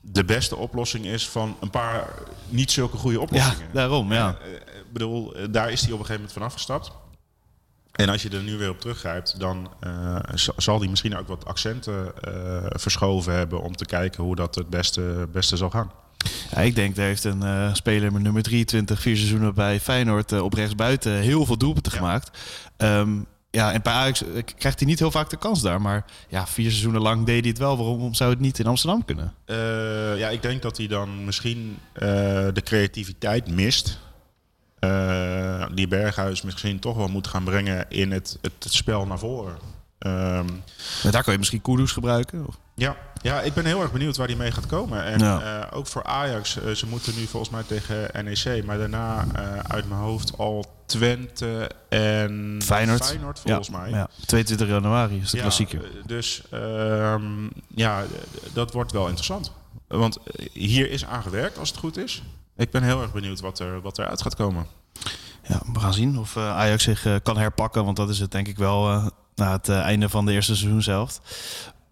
de 0.00 0.24
beste 0.24 0.56
oplossing 0.56 1.04
is 1.06 1.28
van 1.28 1.56
een 1.60 1.70
paar 1.70 2.08
niet 2.48 2.70
zulke 2.70 2.96
goede 2.96 3.16
ja, 3.16 3.22
oplossingen. 3.22 3.68
daarom, 3.72 4.12
ja. 4.12 4.30
Ik 4.30 4.92
bedoel, 4.92 5.34
eh, 5.34 5.44
daar 5.50 5.70
is 5.70 5.80
hij 5.82 5.92
op 5.92 5.98
een 5.98 6.06
gegeven 6.06 6.14
moment 6.14 6.32
van 6.32 6.42
afgestapt. 6.42 6.92
En 7.92 8.08
als 8.08 8.22
je 8.22 8.28
er 8.28 8.42
nu 8.42 8.56
weer 8.56 8.70
op 8.70 8.80
teruggrijpt, 8.80 9.40
dan 9.40 9.70
eh, 9.80 10.16
zal 10.56 10.78
hij 10.78 10.88
misschien 10.88 11.16
ook 11.16 11.28
wat 11.28 11.44
accenten 11.44 12.12
eh, 12.20 12.32
verschoven 12.70 13.32
hebben 13.34 13.62
om 13.62 13.76
te 13.76 13.84
kijken 13.84 14.22
hoe 14.24 14.36
dat 14.36 14.54
het 14.54 14.70
beste, 14.70 15.28
beste 15.32 15.56
zal 15.56 15.70
gaan. 15.70 15.90
Ja, 16.50 16.56
ik 16.60 16.74
denk, 16.74 16.96
daar 16.96 17.06
heeft 17.06 17.24
een 17.24 17.42
eh, 17.42 17.74
speler 17.74 18.12
met 18.12 18.22
nummer 18.22 18.42
23, 18.42 19.00
vier 19.00 19.16
seizoenen 19.16 19.54
bij 19.54 19.80
Feyenoord 19.80 20.40
op 20.40 20.54
rechtsbuiten 20.54 21.12
heel 21.12 21.46
veel 21.46 21.56
doelpunten 21.58 21.92
Ja. 21.92 21.98
gemaakt. 21.98 22.38
Ehm, 22.76 23.10
ja, 23.50 23.72
en 23.72 23.82
bij 23.82 23.92
Ajax 23.92 24.22
krijgt 24.56 24.78
hij 24.78 24.88
niet 24.88 24.98
heel 24.98 25.10
vaak 25.10 25.30
de 25.30 25.36
kans 25.36 25.62
daar. 25.62 25.80
Maar 25.80 26.04
ja, 26.28 26.46
vier 26.46 26.70
seizoenen 26.70 27.00
lang 27.02 27.26
deed 27.26 27.40
hij 27.40 27.48
het 27.48 27.58
wel. 27.58 27.76
Waarom 27.76 28.14
zou 28.14 28.30
het 28.30 28.40
niet 28.40 28.58
in 28.58 28.66
Amsterdam 28.66 29.04
kunnen? 29.04 29.34
Ja, 30.18 30.28
ik 30.28 30.42
denk 30.42 30.62
dat 30.62 30.76
hij 30.76 30.86
dan 30.86 31.24
misschien 31.24 31.78
de 32.52 32.60
creativiteit 32.64 33.50
mist. 33.50 33.98
Eh, 34.82 35.66
die 35.74 35.88
Berghuis 35.88 36.42
misschien 36.42 36.78
toch 36.78 36.96
wel 36.96 37.08
moet 37.08 37.26
gaan 37.26 37.44
brengen 37.44 37.84
in 37.88 38.12
het, 38.12 38.38
het, 38.40 38.52
spel 38.58 39.06
naar 39.06 39.18
voren. 39.18 39.56
Maar 41.02 41.12
daar 41.12 41.22
kan 41.22 41.32
je 41.32 41.38
misschien 41.38 41.62
Kudus 41.62 41.92
gebruiken. 41.92 42.46
Of? 42.46 42.58
ja. 42.74 42.96
ja, 43.22 43.40
ik 43.40 43.54
ben 43.54 43.64
heel 43.64 43.82
erg 43.82 43.92
benieuwd 43.92 44.16
waar 44.16 44.26
hij 44.26 44.36
mee 44.36 44.50
gaat 44.50 44.66
komen. 44.66 45.04
En 45.04 45.18
Ja. 45.18 45.60
eh, 45.70 45.76
ook 45.78 45.86
voor 45.86 46.04
Ajax, 46.04 46.58
eh, 46.60 46.70
ze 46.72 46.86
moeten 46.86 47.14
nu 47.16 47.26
volgens 47.26 47.52
mij 47.52 47.62
tegen 47.62 48.24
NEC, 48.24 48.64
maar 48.64 48.78
daarna 48.78 49.24
uit 49.68 49.88
mijn 49.88 50.00
hoofd 50.00 50.38
al 50.38 50.66
Twente 50.86 51.70
en 51.88 52.58
Feyenoord. 52.64 53.04
volgens 53.40 53.68
ja, 53.68 53.78
mij. 53.78 53.90
Ja, 53.90 54.08
22 54.26 54.68
januari 54.68 55.20
is 55.20 55.30
de 55.30 55.38
klassieker. 55.38 55.84
eh, 55.84 55.90
Dus 56.06 56.42
ehm, 56.50 57.48
ja, 57.74 58.02
dat 58.52 58.72
wordt 58.72 58.92
wel 58.92 59.04
interessant. 59.04 59.52
Want 59.88 60.18
hier 60.52 60.90
is 60.90 61.04
aan 61.04 61.22
gewerkt 61.22 61.58
als 61.58 61.68
het 61.68 61.78
goed 61.78 61.96
is. 61.96 62.22
Ik 62.56 62.70
ben 62.70 62.82
heel 62.82 63.02
erg 63.02 63.12
benieuwd 63.12 63.40
wat 63.40 63.58
er 63.58 63.80
wat 63.80 63.98
eruit 63.98 64.22
gaat 64.22 64.34
komen. 64.34 64.66
Ja, 65.48 65.60
we 65.72 65.80
gaan 65.80 65.94
zien 65.94 66.18
of 66.18 66.36
eh, 66.36 66.56
Ajax 66.56 66.82
zich 66.82 67.06
eh, 67.06 67.14
kan 67.22 67.36
herpakken. 67.36 67.84
Want 67.84 67.96
dat 67.96 68.08
is 68.08 68.18
het 68.18 68.30
denk 68.30 68.48
ik 68.48 68.56
wel 68.56 68.90
eh, 68.90 69.06
na 69.34 69.52
het 69.52 69.68
einde 69.68 70.08
van 70.08 70.26
de 70.26 70.32
eerste 70.32 70.56
seizoen 70.56 70.82
zelf. 70.82 71.20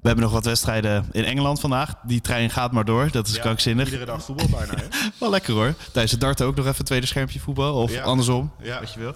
We 0.02 0.07
hebben 0.07 0.25
nog 0.25 0.35
wat 0.35 0.45
wedstrijden 0.45 1.07
in 1.12 1.25
Engeland 1.25 1.61
vandaag. 1.61 1.95
Die 2.02 2.21
trein 2.21 2.50
gaat 2.50 2.73
maar 2.73 2.85
door. 2.85 3.09
Dat 3.11 3.26
is 3.26 3.35
Ja, 3.35 3.40
krankzinnig. 3.40 3.85
Iedere 3.85 4.04
dag 4.04 4.23
voetbal 4.25 4.49
bijna, 4.49 4.75
hè? 4.76 4.85
Wel 5.21 5.30
lekker 5.30 5.54
hoor. 5.54 5.75
Tijdens 5.92 6.11
het 6.12 6.21
darten 6.21 6.47
ook 6.47 6.57
nog 6.57 6.66
even 6.66 6.78
een 6.78 6.85
tweede 6.85 7.07
schermpje 7.07 7.40
voetbal. 7.40 7.75
Of 7.83 7.92
Ja. 7.92 8.02
andersom, 8.02 8.52
Ja. 8.62 8.80
wat 8.80 8.92
je 8.92 9.00
wil. 9.00 9.14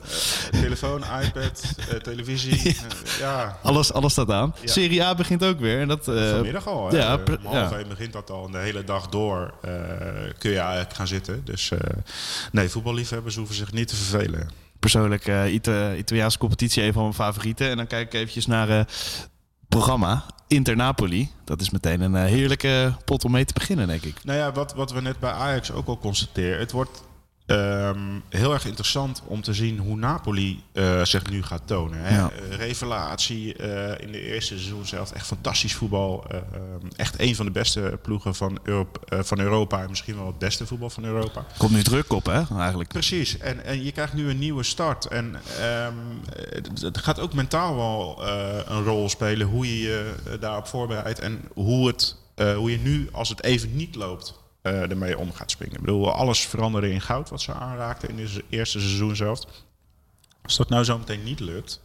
Eh, 0.53 0.61
telefoon, 0.61 1.05
iPad, 1.23 1.75
eh, 1.91 1.97
televisie. 1.97 2.69
eh, 2.69 3.19
ja, 3.19 3.59
Alles, 3.63 3.93
alles 3.93 4.13
staat 4.13 4.31
aan. 4.31 4.55
Serie 4.65 5.03
A 5.05 5.15
begint 5.15 5.45
ook 5.45 5.59
weer. 5.61 5.81
En 5.81 5.89
dat, 5.89 6.05
vanmiddag 6.05 6.69
al. 6.69 6.91
Hè? 6.91 6.97
ja, 6.97 7.15
Om 7.43 7.47
half 7.47 7.87
begint 7.89 8.13
dat 8.13 8.31
al. 8.31 8.47
En 8.47 8.53
de 8.53 8.59
hele 8.59 8.85
dag 8.85 9.09
door 9.09 9.55
kun 10.39 10.51
je 10.51 10.59
eigenlijk 10.59 10.95
gaan 10.95 11.07
zitten. 11.07 11.41
Dus 11.45 11.71
nee, 12.53 12.69
voetballiefhebbers 12.69 13.37
hoeven 13.37 13.55
zich 13.55 13.73
niet 13.73 13.89
te 13.89 13.97
vervelen. 13.97 14.51
persoonlijk 14.79 15.27
Ita- 15.49 15.95
Italiaanse 15.95 16.39
competitie 16.39 16.83
een 16.83 16.93
van 16.93 17.03
mijn 17.03 17.15
favorieten. 17.15 17.71
En 17.71 17.77
dan 17.77 17.87
kijk 17.87 18.07
ik 18.07 18.15
eventjes 18.15 18.47
naar 18.47 18.69
het 18.69 19.29
programma 19.69 20.25
Inter 20.47 20.77
Napoli. 20.77 21.31
Dat 21.45 21.61
is 21.61 21.71
meteen 21.71 22.01
een 22.01 22.17
eh, 22.17 22.25
heerlijke 22.25 22.95
pot 23.05 23.25
om 23.25 23.31
mee 23.31 23.45
te 23.45 23.55
beginnen, 23.55 23.87
denk 23.87 24.03
ik. 24.03 24.25
Nou 24.25 24.39
ja, 24.39 24.53
wat, 24.53 24.75
wat 24.75 24.93
we 24.93 25.01
net 25.01 25.19
bij 25.19 25.31
Ajax 25.31 25.73
ook 25.73 25.87
al 25.87 25.99
constateren. 25.99 26.59
Het 26.59 26.73
wordt 26.73 27.03
ehm, 27.47 27.99
heel 28.29 28.53
erg 28.53 28.65
interessant 28.65 29.23
om 29.27 29.43
te 29.43 29.55
zien 29.55 29.79
hoe 29.79 29.97
Napoli 29.97 30.63
eh, 30.73 31.05
zich 31.05 31.31
nu 31.31 31.43
gaat 31.43 31.63
tonen. 31.67 31.99
Hè? 32.01 32.17
Ja. 32.17 32.31
Eh, 32.51 32.57
revelatie 32.57 33.57
eh, 33.57 34.07
in 34.07 34.13
de 34.13 34.21
eerste 34.21 34.55
seizoen 34.55 34.87
zelf. 34.87 35.13
Echt 35.13 35.27
fantastisch 35.27 35.75
voetbal. 35.75 36.25
Eh, 36.29 36.37
ehm, 36.37 36.87
echt 36.97 37.21
een 37.21 37.37
van 37.37 37.47
de 37.47 37.53
beste 37.53 37.99
ploegen 38.03 38.35
van, 38.35 38.59
Europe, 38.63 39.25
van 39.25 39.39
Europa. 39.41 39.83
En 39.83 39.89
misschien 39.89 40.17
wel 40.17 40.27
het 40.27 40.39
beste 40.39 40.67
voetbal 40.67 40.91
van 40.91 41.05
Europa. 41.05 41.45
Komt 41.59 41.71
nu 41.73 41.83
druk 41.83 42.13
op, 42.13 42.27
hè, 42.27 42.57
eigenlijk. 42.59 42.89
Precies, 42.89 43.39
en, 43.39 43.65
en 43.65 43.85
je 43.85 43.93
krijgt 43.93 44.13
nu 44.13 44.29
een 44.31 44.39
nieuwe 44.39 44.63
start. 44.63 45.07
En 45.07 45.35
ehm, 45.61 45.95
het- 46.55 46.81
het 46.81 46.99
gaat 46.99 47.21
ook 47.21 47.35
mentaal 47.35 47.77
wel 47.77 48.27
een 48.69 48.85
rol 48.85 49.09
spelen 49.09 49.47
hoe 49.47 49.67
je 49.67 49.81
je 49.89 50.13
daarop 50.41 50.67
voorbereidt 50.67 51.19
en 51.19 51.41
hoe, 51.55 51.87
het, 51.87 52.17
hoe 52.57 52.71
je 52.71 52.79
nu, 52.79 53.09
als 53.13 53.29
het 53.29 53.43
even 53.43 53.77
niet 53.77 53.95
loopt, 53.95 54.35
eh, 54.65 54.91
ermee 54.91 55.19
om 55.19 55.33
gaat 55.33 55.51
springen. 55.51 55.75
Ik 55.75 55.81
bedoel, 55.81 56.13
alles 56.13 56.41
veranderde 56.41 56.91
in 56.91 57.01
goud 57.01 57.29
wat 57.29 57.41
ze 57.41 57.53
aanraakten 57.53 58.09
in 58.09 58.19
het 58.19 58.43
eerste 58.49 58.81
seizoen 58.81 59.17
zelf. 59.17 59.41
Als 60.43 60.57
dat 60.57 60.69
nou 60.69 60.85
zo 60.85 60.99
meteen 60.99 61.23
niet 61.23 61.41
lukt, 61.41 61.81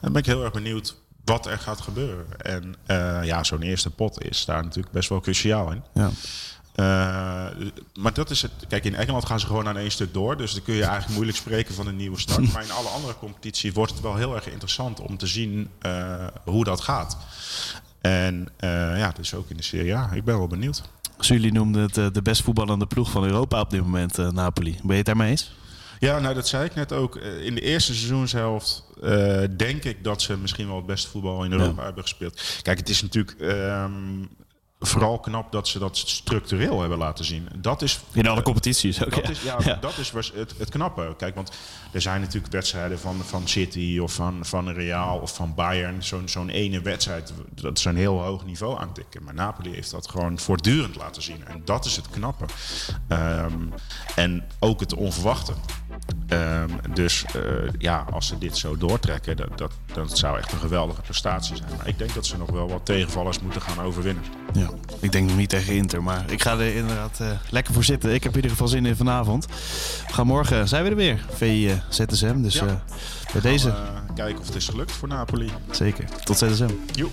dan 0.00 0.12
ben 0.12 0.20
ik 0.20 0.26
heel 0.26 0.42
erg 0.42 0.52
benieuwd 0.52 0.96
wat 1.24 1.46
er 1.46 1.58
gaat 1.58 1.80
gebeuren. 1.80 2.26
En 2.40 2.74
eh, 2.86 3.24
ja, 3.24 3.44
zo'n 3.44 3.62
eerste 3.62 3.90
pot 3.90 4.24
is 4.24 4.44
daar 4.44 4.62
natuurlijk 4.62 4.92
best 4.92 5.08
wel 5.08 5.20
cruciaal 5.20 5.72
in. 5.72 5.82
Ja. 5.94 6.10
Eh, 6.74 7.66
maar 7.94 8.12
dat 8.12 8.30
is 8.30 8.42
het. 8.42 8.52
Kijk, 8.68 8.84
in 8.84 8.94
Engeland 8.94 9.26
gaan 9.26 9.40
ze 9.40 9.46
gewoon 9.46 9.68
aan 9.68 9.76
één 9.76 9.90
stuk 9.90 10.12
door. 10.12 10.36
Dus 10.36 10.52
dan 10.52 10.62
kun 10.62 10.74
je 10.74 10.84
eigenlijk 10.84 11.14
moeilijk 11.14 11.38
spreken 11.38 11.74
van 11.74 11.86
een 11.86 11.96
nieuwe 11.96 12.20
start. 12.20 12.52
Maar 12.52 12.64
in 12.64 12.70
alle 12.70 12.88
andere 12.88 13.16
competities 13.18 13.72
wordt 13.72 13.92
het 13.92 14.00
wel 14.00 14.16
heel 14.16 14.34
erg 14.34 14.48
interessant 14.48 15.00
om 15.00 15.16
te 15.16 15.26
zien 15.26 15.70
hoe 16.44 16.64
dat 16.64 16.80
gaat. 16.80 17.16
En 18.00 18.48
ja, 18.96 19.10
dus 19.10 19.34
ook 19.34 19.50
in 19.50 19.56
de 19.56 19.62
Serie 19.62 19.96
A. 19.96 20.12
Ik 20.12 20.24
ben 20.24 20.38
wel 20.38 20.46
benieuwd. 20.46 20.82
Jullie 21.28 21.52
noemden 21.52 21.82
het 21.82 21.96
eh, 21.98 22.06
de 22.12 22.22
best 22.22 22.42
voetballende 22.42 22.86
ploeg 22.86 23.10
van 23.10 23.24
Europa 23.24 23.60
op 23.60 23.70
dit 23.70 23.80
moment, 23.80 24.18
eh, 24.18 24.30
Napoli. 24.30 24.70
Ben 24.82 24.90
je 24.90 24.96
het 24.96 25.06
daarmee 25.06 25.30
eens? 25.30 25.52
Ja, 25.98 26.18
nou 26.18 26.34
dat 26.34 26.48
zei 26.48 26.64
ik 26.64 26.74
net 26.74 26.92
ook. 26.92 27.16
Eh, 27.16 27.44
In 27.44 27.54
de 27.54 27.60
eerste 27.60 27.94
seizoenshelft 27.94 28.84
denk 29.56 29.84
ik 29.84 30.04
dat 30.04 30.22
ze 30.22 30.36
misschien 30.36 30.66
wel 30.66 30.76
het 30.76 30.86
beste 30.86 31.08
voetbal 31.08 31.44
in 31.44 31.52
Europa 31.52 31.82
hebben 31.84 32.02
gespeeld. 32.02 32.60
Kijk, 32.62 32.78
het 32.78 32.88
is 32.88 33.02
natuurlijk 33.02 33.40
ehm, 33.40 33.92
vooral 34.82 35.18
knap 35.18 35.52
dat 35.52 35.68
ze 35.68 35.78
dat 35.78 35.96
structureel 35.96 36.80
hebben 36.80 36.98
laten 36.98 37.24
zien. 37.24 37.48
Dat 37.56 37.82
is 37.82 38.00
In 38.12 38.26
alle 38.28 38.42
competities 38.42 39.04
ook, 39.04 39.10
Dat 39.14 39.24
ja. 39.24 39.30
is, 39.30 39.42
ja, 39.42 39.56
Ja. 39.64 39.74
dat 39.80 39.98
is 39.98 40.10
was 40.10 40.32
het, 40.34 40.54
het 40.58 40.70
knappe. 40.70 41.14
Kijk, 41.16 41.34
want 41.34 41.50
er 41.92 42.00
zijn 42.00 42.20
natuurlijk 42.20 42.52
wedstrijden 42.52 42.98
van, 42.98 43.16
van 43.24 43.48
City 43.48 43.98
of 44.02 44.12
van, 44.12 44.38
van 44.44 44.68
Real 44.70 45.18
of 45.18 45.34
van 45.34 45.54
Bayern. 45.54 46.02
Zo'n 46.04 46.28
zo'n 46.28 46.48
ene 46.48 46.80
wedstrijd, 46.80 47.32
dat 47.54 47.78
is 47.78 47.84
een 47.84 47.96
heel 47.96 48.20
hoog 48.22 48.44
niveau 48.44 48.78
aantikken. 48.80 49.22
Maar 49.24 49.34
Napoli 49.34 49.74
heeft 49.74 49.90
dat 49.90 50.08
gewoon 50.10 50.38
voortdurend 50.38 50.96
laten 50.96 51.22
zien. 51.22 51.46
En 51.46 51.62
dat 51.64 51.84
is 51.84 51.96
het 51.96 52.10
knappe. 52.10 52.44
Ehm, 53.08 53.52
en 54.16 54.44
ook 54.58 54.80
het 54.80 54.94
onverwachte. 54.94 55.52
Ehm, 56.28 56.68
dus 56.94 57.24
eh, 57.24 57.42
ja, 57.78 58.04
als 58.12 58.26
ze 58.26 58.38
dit 58.38 58.56
zo 58.56 58.76
doortrekken, 58.76 59.36
dat, 59.36 59.58
dat, 59.58 59.72
dat 59.94 60.18
zou 60.18 60.38
echt 60.38 60.52
een 60.52 60.58
geweldige 60.58 61.00
prestatie 61.00 61.56
zijn. 61.56 61.68
Maar 61.76 61.88
ik 61.88 61.98
denk 61.98 62.14
dat 62.14 62.26
ze 62.26 62.36
nog 62.36 62.50
wel 62.50 62.68
wat 62.68 62.86
tegenvallers 62.86 63.40
moeten 63.40 63.60
gaan 63.62 63.84
overwinnen. 63.84 64.22
Ja, 64.52 64.70
ik 65.00 65.12
denk 65.12 65.28
nog 65.28 65.36
niet 65.36 65.48
tegen 65.48 65.74
Inter, 65.74 66.02
maar 66.02 66.24
ik 66.30 66.42
ga 66.42 66.52
er 66.58 66.74
inderdaad 66.76 67.20
eh, 67.20 67.28
lekker 67.50 67.74
voor 67.74 67.84
zitten. 67.84 68.14
Ik 68.14 68.22
heb 68.22 68.30
in 68.32 68.36
ieder 68.36 68.50
geval 68.50 68.68
zin 68.68 68.86
in 68.86 68.96
vanavond. 68.96 69.46
We 70.06 70.12
gaan 70.12 70.26
morgen, 70.26 70.68
zijn 70.68 70.84
we 70.84 70.90
er 70.90 70.96
weer, 70.96 71.24
VI 71.32 71.68
eh, 71.68 71.74
ZSM. 71.88 72.42
Dus 72.42 72.54
Ja. 72.54 72.66
eh, 72.66 72.72
bij 73.32 73.40
deze 73.40 73.68
Eh, 73.68 73.74
kijken 74.14 74.40
of 74.40 74.46
het 74.46 74.54
is 74.56 74.68
gelukt 74.68 74.92
voor 74.92 75.08
Napoli. 75.08 75.50
zeker. 75.70 76.04
Tot 76.24 76.38
ZSM. 76.38 76.70
Joep. 76.92 77.10